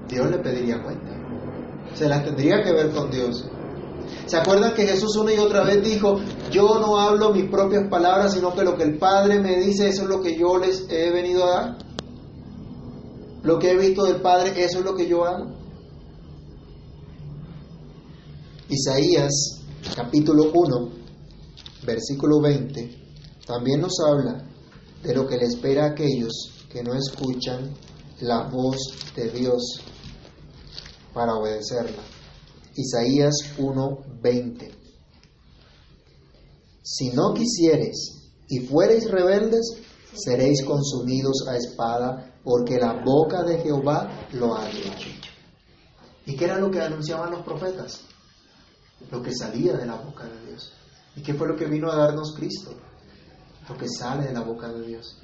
Dios 0.08 0.30
le 0.30 0.38
pediría 0.38 0.84
cuenta. 0.84 1.15
Se 1.96 2.08
las 2.08 2.24
tendría 2.24 2.62
que 2.62 2.72
ver 2.72 2.92
con 2.92 3.10
Dios. 3.10 3.50
¿Se 4.30 4.38
acuerdan 4.38 4.76
que 4.76 4.86
Jesús 4.86 5.15
una 5.15 5.34
y 5.34 5.39
otra 5.39 5.63
vez 5.63 5.84
dijo, 5.84 6.20
yo 6.52 6.80
no 6.80 7.00
hablo 7.00 7.34
mis 7.34 7.50
propias 7.50 7.89
palabras, 7.89 8.36
sino 8.36 8.54
que 8.54 8.63
lo 8.63 8.78
que 8.78 8.84
el 8.84 9.00
Padre 9.00 9.39
me 9.39 9.58
dice, 9.58 9.89
eso 9.89 10.04
es 10.04 10.08
lo 10.08 10.22
que 10.22 10.38
yo 10.38 10.60
les 10.60 10.86
he 10.88 11.10
venido 11.10 11.46
a 11.46 11.50
dar? 11.50 11.78
Lo 13.42 13.58
que 13.58 13.72
he 13.72 13.76
visto 13.76 14.04
del 14.04 14.22
Padre, 14.22 14.52
eso 14.63 14.80
es 14.80 14.86
lo 14.86 14.94
que 14.94 15.08
yo 15.08 15.26
hago. 15.26 15.48
Isaías 18.70 19.63
capítulo 19.96 20.52
1, 20.54 20.89
versículo 21.88 22.39
20, 22.39 22.88
también 23.48 23.82
nos 23.82 23.94
habla 24.00 24.48
de 25.02 25.15
lo 25.15 25.26
que 25.26 25.38
le 25.38 25.46
espera 25.46 25.86
a 25.86 25.89
aquellos 25.89 26.68
que 26.72 26.84
no 26.84 26.94
escuchan 26.94 27.74
la 28.20 28.44
voz 28.44 28.78
de 29.15 29.32
Dios 29.32 29.82
para 31.15 31.34
obedecerla. 31.34 32.18
Isaías 32.80 33.36
1:20. 33.58 34.72
Si 36.82 37.10
no 37.10 37.34
quisiereis 37.34 38.32
y 38.48 38.60
fuereis 38.60 39.12
rebeldes, 39.12 39.78
seréis 40.13 40.63
consumidos 40.63 41.46
a 41.50 41.58
espada, 41.58 42.39
porque 42.42 42.78
la 42.78 43.04
boca 43.04 43.44
de 43.44 43.60
Jehová 43.60 44.10
lo 44.32 44.56
ha 44.56 44.65
dicho. 44.68 45.10
¿Y 46.26 46.38
qué 46.38 46.46
era 46.46 46.58
lo 46.58 46.72
que 46.72 46.80
anunciaban 46.80 47.32
los 47.32 47.44
profetas? 47.44 48.00
Lo 49.12 49.22
que 49.22 49.36
salía 49.36 49.74
de 49.74 49.86
la 49.86 49.96
boca 49.96 50.24
de 50.24 50.48
Dios. 50.48 50.72
¿Y 51.18 51.22
qué 51.22 51.34
fue 51.34 51.50
lo 51.50 51.58
que 51.58 51.65
vino 51.65 51.92
a 51.92 51.98
darnos 51.98 52.34
Cristo? 52.34 52.72
Lo 53.68 53.78
que 53.78 53.89
sale 53.89 54.28
de 54.28 54.34
la 54.34 54.42
boca 54.42 54.70
de 54.70 54.88
Dios. 54.88 55.18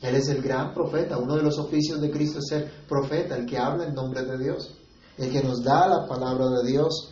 Él 0.00 0.14
es 0.14 0.28
el 0.28 0.40
gran 0.40 0.72
profeta. 0.72 1.18
Uno 1.18 1.36
de 1.36 1.42
los 1.42 1.58
oficios 1.58 2.00
de 2.00 2.10
Cristo 2.10 2.38
es 2.38 2.46
ser 2.48 2.86
profeta, 2.88 3.36
el 3.36 3.44
que 3.44 3.58
habla 3.58 3.84
en 3.84 3.94
nombre 3.94 4.24
de 4.24 4.38
Dios 4.38 4.80
el 5.18 5.30
que 5.30 5.42
nos 5.42 5.62
da 5.62 5.88
la 5.88 6.06
palabra 6.06 6.48
de 6.48 6.70
Dios, 6.70 7.10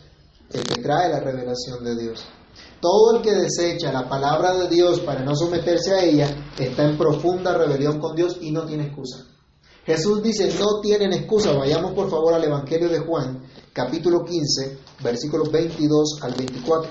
el 0.53 0.63
que 0.63 0.83
trae 0.83 1.11
la 1.11 1.21
revelación 1.21 1.85
de 1.85 1.97
Dios. 1.97 2.25
Todo 2.81 3.17
el 3.17 3.23
que 3.23 3.35
desecha 3.35 3.93
la 3.93 4.09
palabra 4.09 4.55
de 4.55 4.69
Dios 4.69 5.01
para 5.01 5.25
no 5.25 5.35
someterse 5.35 5.93
a 5.93 6.05
ella 6.05 6.29
está 6.59 6.85
en 6.85 6.97
profunda 6.97 7.57
rebelión 7.57 8.01
con 8.01 8.15
Dios 8.15 8.39
y 8.41 8.51
no 8.51 8.65
tiene 8.65 8.87
excusa. 8.87 9.25
Jesús 9.85 10.23
dice, 10.23 10.53
no 10.59 10.81
tienen 10.81 11.13
excusa. 11.13 11.53
Vayamos 11.53 11.93
por 11.93 12.11
favor 12.11 12.35
al 12.35 12.45
Evangelio 12.45 12.89
de 12.89 12.99
Juan, 12.99 13.43
capítulo 13.73 14.25
15, 14.25 14.79
versículos 15.03 15.51
22 15.51 16.19
al 16.23 16.35
24. 16.35 16.91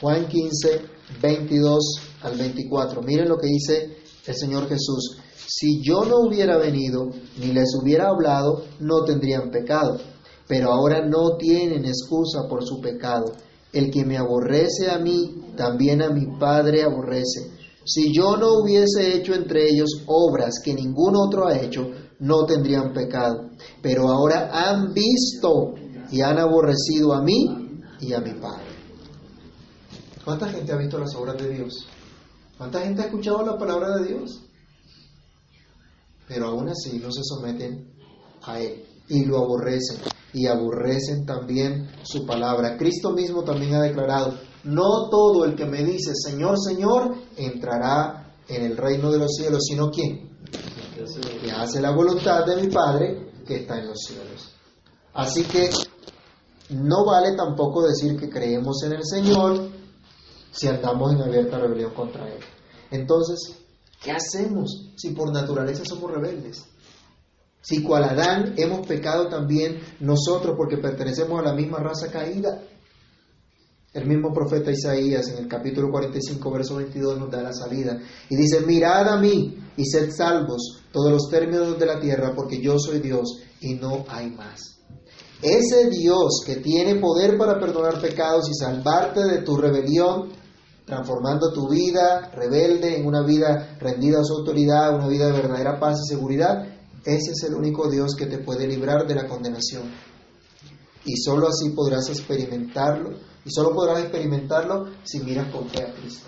Juan 0.00 0.28
15, 0.28 0.82
22 1.20 1.78
al 2.22 2.36
24. 2.36 3.02
Miren 3.02 3.28
lo 3.28 3.38
que 3.38 3.46
dice 3.46 3.98
el 4.26 4.34
Señor 4.34 4.68
Jesús. 4.68 5.18
Si 5.52 5.82
yo 5.82 6.04
no 6.04 6.20
hubiera 6.20 6.58
venido 6.58 7.10
ni 7.40 7.48
les 7.48 7.74
hubiera 7.74 8.10
hablado, 8.10 8.66
no 8.78 9.02
tendrían 9.02 9.50
pecado. 9.50 9.98
Pero 10.46 10.70
ahora 10.70 11.04
no 11.04 11.36
tienen 11.38 11.84
excusa 11.86 12.46
por 12.48 12.64
su 12.64 12.80
pecado. 12.80 13.32
El 13.72 13.90
que 13.90 14.04
me 14.04 14.16
aborrece 14.16 14.88
a 14.88 15.00
mí, 15.00 15.42
también 15.56 16.02
a 16.02 16.10
mi 16.10 16.38
Padre 16.38 16.84
aborrece. 16.84 17.50
Si 17.84 18.14
yo 18.14 18.36
no 18.36 18.60
hubiese 18.60 19.16
hecho 19.16 19.34
entre 19.34 19.68
ellos 19.68 20.04
obras 20.06 20.60
que 20.64 20.72
ningún 20.72 21.16
otro 21.16 21.48
ha 21.48 21.58
hecho, 21.58 21.90
no 22.20 22.46
tendrían 22.46 22.92
pecado. 22.92 23.50
Pero 23.82 24.08
ahora 24.08 24.50
han 24.52 24.94
visto 24.94 25.74
y 26.12 26.20
han 26.20 26.38
aborrecido 26.38 27.12
a 27.12 27.22
mí 27.22 27.82
y 27.98 28.12
a 28.12 28.20
mi 28.20 28.34
Padre. 28.34 28.70
¿Cuánta 30.24 30.48
gente 30.48 30.72
ha 30.72 30.76
visto 30.76 30.96
las 30.96 31.12
obras 31.16 31.36
de 31.38 31.48
Dios? 31.54 31.88
¿Cuánta 32.56 32.82
gente 32.82 33.02
ha 33.02 33.06
escuchado 33.06 33.44
la 33.44 33.58
palabra 33.58 33.96
de 33.96 34.14
Dios? 34.14 34.44
Pero 36.30 36.46
aún 36.46 36.68
así 36.68 37.00
no 37.00 37.10
se 37.10 37.24
someten 37.24 37.92
a 38.42 38.60
Él 38.60 38.84
y 39.08 39.24
lo 39.24 39.38
aborrecen 39.38 39.98
y 40.32 40.46
aborrecen 40.46 41.26
también 41.26 41.90
su 42.04 42.24
palabra. 42.24 42.76
Cristo 42.78 43.10
mismo 43.10 43.42
también 43.42 43.74
ha 43.74 43.82
declarado, 43.82 44.38
no 44.62 45.08
todo 45.10 45.44
el 45.44 45.56
que 45.56 45.64
me 45.64 45.82
dice 45.82 46.12
Señor, 46.14 46.56
Señor, 46.56 47.16
entrará 47.36 48.36
en 48.46 48.64
el 48.64 48.76
reino 48.76 49.10
de 49.10 49.18
los 49.18 49.34
cielos, 49.34 49.64
sino 49.64 49.90
quién? 49.90 50.30
Que 51.42 51.50
hace 51.50 51.80
la 51.80 51.90
voluntad 51.90 52.46
de 52.46 52.62
mi 52.62 52.68
Padre 52.68 53.32
que 53.44 53.56
está 53.56 53.80
en 53.80 53.88
los 53.88 53.98
cielos. 53.98 54.52
Así 55.12 55.42
que 55.42 55.68
no 56.68 57.04
vale 57.04 57.34
tampoco 57.34 57.82
decir 57.82 58.16
que 58.16 58.30
creemos 58.30 58.84
en 58.84 58.92
el 58.92 59.04
Señor 59.04 59.68
si 60.52 60.68
andamos 60.68 61.12
en 61.12 61.22
abierta 61.22 61.58
rebelión 61.58 61.92
contra 61.92 62.28
Él. 62.28 62.38
Entonces, 62.92 63.60
¿Qué 64.02 64.10
hacemos 64.10 64.92
si 64.96 65.10
por 65.10 65.32
naturaleza 65.32 65.82
somos 65.84 66.10
rebeldes? 66.10 66.64
Si 67.60 67.82
cual 67.82 68.04
Adán 68.04 68.54
hemos 68.56 68.86
pecado 68.86 69.28
también 69.28 69.80
nosotros 70.00 70.54
porque 70.56 70.78
pertenecemos 70.78 71.38
a 71.38 71.42
la 71.42 71.52
misma 71.52 71.78
raza 71.78 72.10
caída. 72.10 72.62
El 73.92 74.06
mismo 74.06 74.32
profeta 74.32 74.70
Isaías 74.70 75.28
en 75.28 75.38
el 75.38 75.48
capítulo 75.48 75.90
45, 75.90 76.50
verso 76.50 76.76
22 76.76 77.18
nos 77.18 77.30
da 77.30 77.42
la 77.42 77.52
salida 77.52 78.00
y 78.28 78.36
dice, 78.36 78.60
mirad 78.60 79.08
a 79.08 79.20
mí 79.20 79.58
y 79.76 79.84
sed 79.84 80.10
salvos 80.12 80.84
todos 80.92 81.10
los 81.10 81.28
términos 81.28 81.78
de 81.78 81.86
la 81.86 82.00
tierra 82.00 82.32
porque 82.34 82.60
yo 82.62 82.78
soy 82.78 83.00
Dios 83.00 83.42
y 83.60 83.74
no 83.74 84.04
hay 84.08 84.30
más. 84.30 84.78
Ese 85.42 85.90
Dios 85.90 86.42
que 86.46 86.56
tiene 86.56 87.00
poder 87.00 87.36
para 87.36 87.58
perdonar 87.58 88.00
pecados 88.00 88.48
y 88.48 88.54
salvarte 88.54 89.24
de 89.24 89.42
tu 89.42 89.56
rebelión 89.56 90.39
transformando 90.90 91.52
tu 91.52 91.68
vida 91.68 92.30
rebelde 92.34 92.98
en 92.98 93.06
una 93.06 93.22
vida 93.22 93.78
rendida 93.80 94.20
a 94.20 94.24
su 94.24 94.34
autoridad, 94.34 94.94
una 94.94 95.06
vida 95.06 95.26
de 95.26 95.32
verdadera 95.32 95.78
paz 95.78 96.00
y 96.04 96.08
seguridad, 96.08 96.66
ese 97.04 97.30
es 97.30 97.44
el 97.44 97.54
único 97.54 97.88
Dios 97.88 98.14
que 98.14 98.26
te 98.26 98.38
puede 98.38 98.66
librar 98.66 99.06
de 99.06 99.14
la 99.14 99.26
condenación. 99.26 99.84
Y 101.04 101.16
solo 101.16 101.48
así 101.48 101.70
podrás 101.70 102.10
experimentarlo, 102.10 103.10
y 103.44 103.50
solo 103.50 103.72
podrás 103.72 104.00
experimentarlo 104.00 104.86
si 105.04 105.20
miras 105.20 105.50
con 105.50 105.68
fe 105.68 105.82
a 105.82 105.94
Cristo 105.94 106.26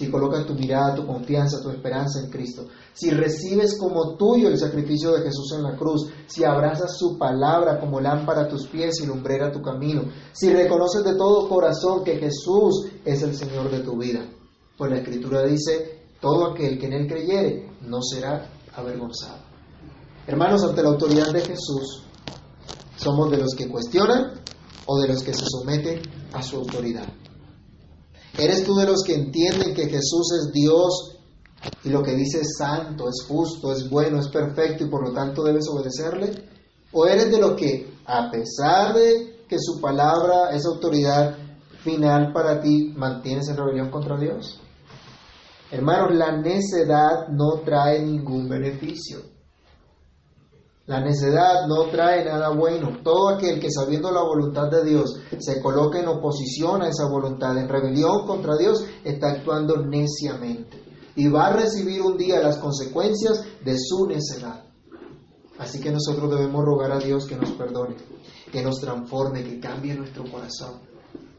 si 0.00 0.10
colocas 0.10 0.46
tu 0.46 0.54
mirada, 0.54 0.94
tu 0.94 1.06
confianza, 1.06 1.60
tu 1.60 1.68
esperanza 1.68 2.20
en 2.20 2.30
Cristo, 2.30 2.68
si 2.94 3.10
recibes 3.10 3.76
como 3.78 4.16
tuyo 4.16 4.48
el 4.48 4.56
sacrificio 4.56 5.12
de 5.12 5.20
Jesús 5.20 5.52
en 5.54 5.62
la 5.62 5.76
cruz, 5.76 6.08
si 6.26 6.42
abrazas 6.42 6.96
su 6.96 7.18
palabra 7.18 7.78
como 7.78 8.00
lámpara 8.00 8.44
a 8.44 8.48
tus 8.48 8.66
pies 8.66 8.94
y 9.02 9.06
lumbrera 9.06 9.52
tu 9.52 9.60
camino, 9.60 10.04
si 10.32 10.50
reconoces 10.54 11.04
de 11.04 11.16
todo 11.16 11.46
corazón 11.50 12.02
que 12.02 12.16
Jesús 12.16 12.86
es 13.04 13.22
el 13.22 13.36
Señor 13.36 13.70
de 13.70 13.80
tu 13.80 13.98
vida. 13.98 14.24
Pues 14.78 14.90
la 14.90 15.00
Escritura 15.00 15.42
dice, 15.42 16.06
todo 16.18 16.52
aquel 16.52 16.78
que 16.78 16.86
en 16.86 16.94
Él 16.94 17.06
creyere 17.06 17.70
no 17.82 18.00
será 18.00 18.50
avergonzado. 18.74 19.42
Hermanos, 20.26 20.64
ante 20.64 20.82
la 20.82 20.88
autoridad 20.88 21.30
de 21.30 21.42
Jesús, 21.42 22.04
¿somos 22.96 23.30
de 23.30 23.36
los 23.36 23.54
que 23.54 23.68
cuestionan 23.68 24.32
o 24.86 24.98
de 24.98 25.08
los 25.08 25.22
que 25.22 25.34
se 25.34 25.44
someten 25.44 26.00
a 26.32 26.42
su 26.42 26.56
autoridad? 26.56 27.06
¿Eres 28.40 28.64
tú 28.64 28.74
de 28.74 28.86
los 28.86 29.02
que 29.04 29.16
entienden 29.16 29.74
que 29.74 29.86
Jesús 29.86 30.32
es 30.40 30.50
Dios 30.50 31.18
y 31.84 31.90
lo 31.90 32.02
que 32.02 32.14
dice 32.14 32.40
es 32.40 32.56
santo, 32.56 33.06
es 33.06 33.26
justo, 33.28 33.70
es 33.70 33.90
bueno, 33.90 34.18
es 34.18 34.28
perfecto 34.28 34.84
y 34.84 34.88
por 34.88 35.06
lo 35.06 35.12
tanto 35.12 35.42
debes 35.42 35.68
obedecerle? 35.68 36.32
¿O 36.90 37.04
eres 37.04 37.30
de 37.30 37.38
los 37.38 37.52
que, 37.52 37.98
a 38.06 38.30
pesar 38.30 38.94
de 38.94 39.44
que 39.46 39.58
su 39.58 39.78
palabra 39.78 40.56
es 40.56 40.64
autoridad 40.64 41.36
final 41.84 42.32
para 42.32 42.62
ti, 42.62 42.94
mantienes 42.96 43.46
en 43.48 43.58
rebelión 43.58 43.90
contra 43.90 44.18
Dios? 44.18 44.58
Hermanos, 45.70 46.14
la 46.14 46.32
necedad 46.32 47.28
no 47.28 47.60
trae 47.62 48.00
ningún 48.00 48.48
beneficio. 48.48 49.18
La 50.86 51.00
necedad 51.00 51.66
no 51.68 51.88
trae 51.90 52.24
nada 52.24 52.50
bueno. 52.50 52.98
Todo 53.04 53.28
aquel 53.28 53.60
que 53.60 53.70
sabiendo 53.70 54.10
la 54.10 54.22
voluntad 54.22 54.70
de 54.70 54.84
Dios 54.84 55.20
se 55.38 55.60
coloca 55.60 56.00
en 56.00 56.08
oposición 56.08 56.82
a 56.82 56.88
esa 56.88 57.06
voluntad, 57.06 57.56
en 57.58 57.68
rebelión 57.68 58.26
contra 58.26 58.56
Dios, 58.56 58.84
está 59.04 59.30
actuando 59.30 59.76
neciamente. 59.76 60.82
Y 61.14 61.28
va 61.28 61.48
a 61.48 61.56
recibir 61.56 62.02
un 62.02 62.16
día 62.16 62.40
las 62.40 62.58
consecuencias 62.58 63.44
de 63.64 63.76
su 63.78 64.06
necedad. 64.06 64.64
Así 65.58 65.78
que 65.78 65.90
nosotros 65.90 66.30
debemos 66.30 66.64
rogar 66.64 66.90
a 66.90 66.98
Dios 66.98 67.26
que 67.26 67.36
nos 67.36 67.50
perdone, 67.50 67.94
que 68.50 68.62
nos 68.62 68.80
transforme, 68.80 69.44
que 69.44 69.60
cambie 69.60 69.94
nuestro 69.94 70.24
corazón, 70.24 70.80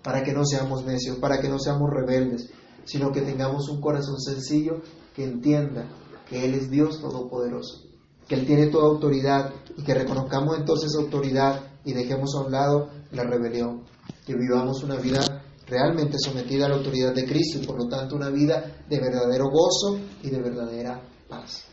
para 0.04 0.24
que 0.24 0.32
no 0.32 0.46
seamos 0.46 0.86
necios, 0.86 1.18
para 1.18 1.42
que 1.42 1.50
no 1.50 1.58
seamos 1.58 1.90
rebeldes, 1.90 2.52
sino 2.86 3.12
que 3.12 3.22
tengamos 3.22 3.68
un 3.70 3.82
corazón 3.82 4.20
sencillo 4.22 4.82
que 5.16 5.24
entienda 5.24 5.88
que 6.30 6.46
Él 6.46 6.54
es 6.54 6.70
Dios 6.70 7.02
Todopoderoso, 7.02 7.91
que 8.28 8.36
Él 8.36 8.46
tiene 8.46 8.68
toda 8.68 8.88
autoridad 8.88 9.54
y 9.78 9.84
que 9.84 9.94
reconozcamos 9.94 10.58
entonces 10.58 10.96
autoridad 10.96 11.62
y 11.84 11.94
dejemos 11.94 12.36
a 12.36 12.42
un 12.42 12.52
lado 12.52 12.90
la 13.12 13.24
rebelión, 13.24 13.84
que 14.26 14.36
vivamos 14.36 14.84
una 14.84 14.96
vida 14.96 15.22
realmente 15.68 16.18
sometida 16.20 16.66
a 16.66 16.70
la 16.70 16.76
autoridad 16.76 17.14
de 17.14 17.26
Cristo 17.26 17.60
y 17.62 17.66
por 17.66 17.78
lo 17.78 17.88
tanto 17.88 18.16
una 18.16 18.30
vida 18.30 18.84
de 18.88 19.00
verdadero 19.00 19.46
gozo 19.50 20.00
y 20.22 20.30
de 20.30 20.42
verdadera 20.42 21.02
paz. 21.30 21.64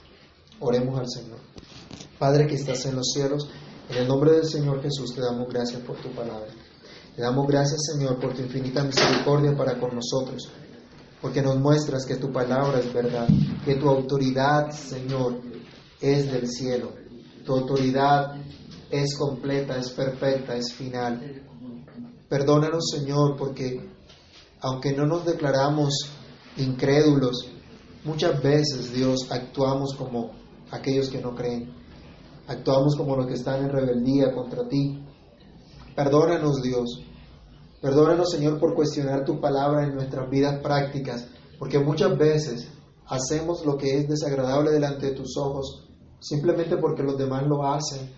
Oremos 0.61 0.99
al 0.99 1.09
Señor. 1.09 1.39
Padre 2.19 2.47
que 2.47 2.55
estás 2.55 2.85
en 2.87 2.97
los 2.97 3.13
cielos, 3.13 3.49
en 3.89 3.99
el 3.99 4.09
nombre 4.09 4.33
del 4.33 4.45
Señor 4.45 4.83
Jesús 4.83 5.15
te 5.15 5.21
damos 5.21 5.49
gracias 5.49 5.81
por 5.83 5.97
tu 6.01 6.11
palabra. 6.11 6.49
Te 7.15 7.23
damos 7.23 7.49
gracias, 7.49 7.81
Señor, 7.93 8.21
por 8.21 8.33
tu 8.33 8.43
infinita 8.43 8.85
misericordia 8.85 9.57
para 9.57 9.79
con 9.81 9.91
nosotros, 9.95 10.49
porque 11.21 11.43
nos 11.43 11.59
muestras 11.59 12.07
que 12.07 12.17
tu 12.17 12.31
palabra 12.31 12.79
es 12.79 12.93
verdad, 12.93 13.27
que 13.65 13.75
tu 13.75 13.89
autoridad, 13.89 14.71
Señor, 14.71 15.41
es 16.01 16.31
del 16.31 16.49
cielo. 16.49 16.93
Tu 17.45 17.53
autoridad 17.53 18.37
es 18.91 19.17
completa, 19.17 19.77
es 19.79 19.91
perfecta, 19.91 20.57
es 20.57 20.73
final. 20.73 21.43
Perdónanos, 22.29 22.91
Señor, 22.91 23.37
porque 23.37 23.89
aunque 24.61 24.93
no 24.93 25.07
nos 25.07 25.25
declaramos 25.25 25.95
incrédulos, 26.57 27.49
muchas 28.05 28.43
veces, 28.43 28.93
Dios, 28.93 29.29
actuamos 29.31 29.95
como 29.97 30.33
aquellos 30.71 31.09
que 31.09 31.21
no 31.21 31.35
creen. 31.35 31.73
Actuamos 32.47 32.97
como 32.97 33.17
los 33.17 33.27
que 33.27 33.35
están 33.35 33.65
en 33.65 33.71
rebeldía 33.71 34.33
contra 34.33 34.67
ti. 34.69 35.05
Perdónanos, 35.95 36.63
Dios. 36.63 37.03
Perdónanos, 37.81 38.31
Señor, 38.31 38.59
por 38.59 38.75
cuestionar 38.75 39.25
tu 39.25 39.41
palabra 39.41 39.85
en 39.85 39.95
nuestras 39.95 40.29
vidas 40.29 40.61
prácticas, 40.63 41.29
porque 41.59 41.79
muchas 41.79 42.17
veces 42.19 42.69
hacemos 43.07 43.65
lo 43.65 43.77
que 43.77 43.99
es 43.99 44.09
desagradable 44.09 44.71
delante 44.71 45.07
de 45.07 45.13
tus 45.13 45.37
ojos 45.37 45.88
simplemente 46.21 46.77
porque 46.77 47.03
los 47.03 47.17
demás 47.17 47.47
lo 47.47 47.65
hacen, 47.67 48.11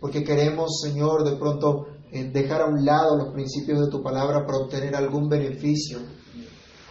porque 0.00 0.24
queremos, 0.24 0.80
Señor, 0.82 1.24
de 1.24 1.36
pronto 1.36 1.86
dejar 2.10 2.62
a 2.62 2.66
un 2.66 2.84
lado 2.84 3.16
los 3.16 3.32
principios 3.32 3.80
de 3.80 3.90
tu 3.90 4.02
palabra 4.02 4.44
para 4.46 4.58
obtener 4.58 4.94
algún 4.94 5.28
beneficio, 5.28 5.98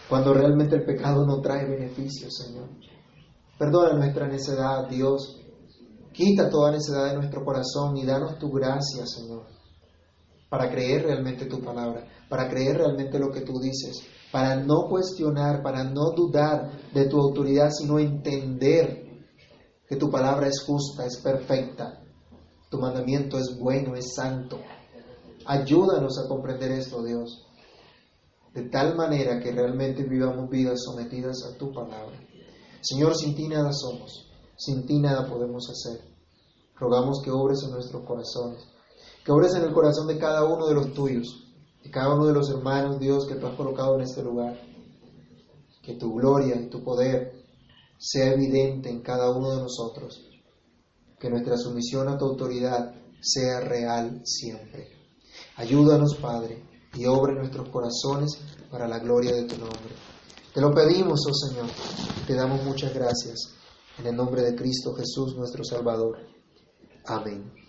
cuando 0.08 0.34
realmente 0.34 0.76
el 0.76 0.84
pecado 0.84 1.24
no 1.24 1.40
trae 1.40 1.64
beneficio, 1.66 2.30
Señor. 2.30 2.68
Perdona 3.58 3.94
nuestra 3.94 4.28
necedad, 4.28 4.88
Dios. 4.88 5.40
Quita 6.12 6.50
toda 6.50 6.72
necedad 6.72 7.10
de 7.10 7.16
nuestro 7.16 7.44
corazón 7.44 7.96
y 7.96 8.04
danos 8.04 8.38
tu 8.38 8.50
gracia, 8.50 9.06
Señor, 9.06 9.46
para 10.48 10.70
creer 10.70 11.04
realmente 11.04 11.46
tu 11.46 11.60
palabra, 11.60 12.06
para 12.28 12.48
creer 12.48 12.76
realmente 12.76 13.18
lo 13.18 13.30
que 13.30 13.40
tú 13.40 13.58
dices, 13.60 14.02
para 14.30 14.56
no 14.56 14.88
cuestionar, 14.88 15.62
para 15.62 15.84
no 15.84 16.10
dudar 16.14 16.70
de 16.92 17.06
tu 17.06 17.18
autoridad, 17.18 17.70
sino 17.70 17.98
entender 17.98 19.03
que 19.88 19.96
tu 19.96 20.10
palabra 20.10 20.48
es 20.48 20.62
justa, 20.66 21.04
es 21.04 21.18
perfecta, 21.18 22.02
tu 22.70 22.78
mandamiento 22.78 23.38
es 23.38 23.58
bueno, 23.58 23.94
es 23.94 24.14
santo. 24.14 24.58
Ayúdanos 25.46 26.18
a 26.18 26.28
comprender 26.28 26.72
esto, 26.72 27.02
Dios, 27.02 27.46
de 28.54 28.68
tal 28.68 28.96
manera 28.96 29.40
que 29.40 29.52
realmente 29.52 30.04
vivamos 30.04 30.48
vidas 30.48 30.82
sometidas 30.84 31.44
a 31.44 31.58
tu 31.58 31.72
palabra. 31.72 32.18
Señor, 32.80 33.14
sin 33.14 33.34
ti 33.34 33.48
nada 33.48 33.72
somos, 33.72 34.30
sin 34.56 34.86
ti 34.86 34.98
nada 34.98 35.28
podemos 35.28 35.68
hacer. 35.70 36.00
Rogamos 36.76 37.20
que 37.22 37.30
obres 37.30 37.62
en 37.62 37.72
nuestros 37.72 38.04
corazones, 38.04 38.64
que 39.24 39.32
obres 39.32 39.54
en 39.54 39.64
el 39.64 39.72
corazón 39.72 40.06
de 40.06 40.18
cada 40.18 40.44
uno 40.44 40.66
de 40.66 40.74
los 40.74 40.92
tuyos, 40.94 41.52
de 41.82 41.90
cada 41.90 42.14
uno 42.14 42.26
de 42.26 42.32
los 42.32 42.50
hermanos, 42.50 42.98
Dios, 42.98 43.26
que 43.26 43.34
tú 43.34 43.46
has 43.46 43.56
colocado 43.56 43.96
en 43.96 44.02
este 44.02 44.22
lugar. 44.22 44.58
Que 45.82 45.94
tu 45.94 46.14
gloria 46.14 46.56
y 46.56 46.70
tu 46.70 46.82
poder 46.82 47.33
sea 47.98 48.32
evidente 48.32 48.90
en 48.90 49.02
cada 49.02 49.30
uno 49.30 49.50
de 49.56 49.62
nosotros. 49.62 50.28
Que 51.18 51.30
nuestra 51.30 51.56
sumisión 51.56 52.08
a 52.08 52.18
tu 52.18 52.26
autoridad 52.26 52.94
sea 53.20 53.60
real 53.60 54.20
siempre. 54.24 54.88
Ayúdanos, 55.56 56.16
Padre, 56.16 56.62
y 56.94 57.06
obra 57.06 57.32
en 57.32 57.38
nuestros 57.38 57.68
corazones 57.70 58.38
para 58.70 58.86
la 58.86 58.98
gloria 58.98 59.32
de 59.32 59.44
tu 59.44 59.56
nombre. 59.56 59.94
Te 60.52 60.60
lo 60.60 60.72
pedimos, 60.72 61.20
oh 61.26 61.34
Señor, 61.34 61.66
te 62.26 62.34
damos 62.34 62.62
muchas 62.64 62.94
gracias. 62.94 63.54
En 63.98 64.06
el 64.06 64.16
nombre 64.16 64.42
de 64.42 64.54
Cristo 64.54 64.94
Jesús, 64.94 65.36
nuestro 65.36 65.64
Salvador. 65.64 66.18
Amén. 67.06 67.63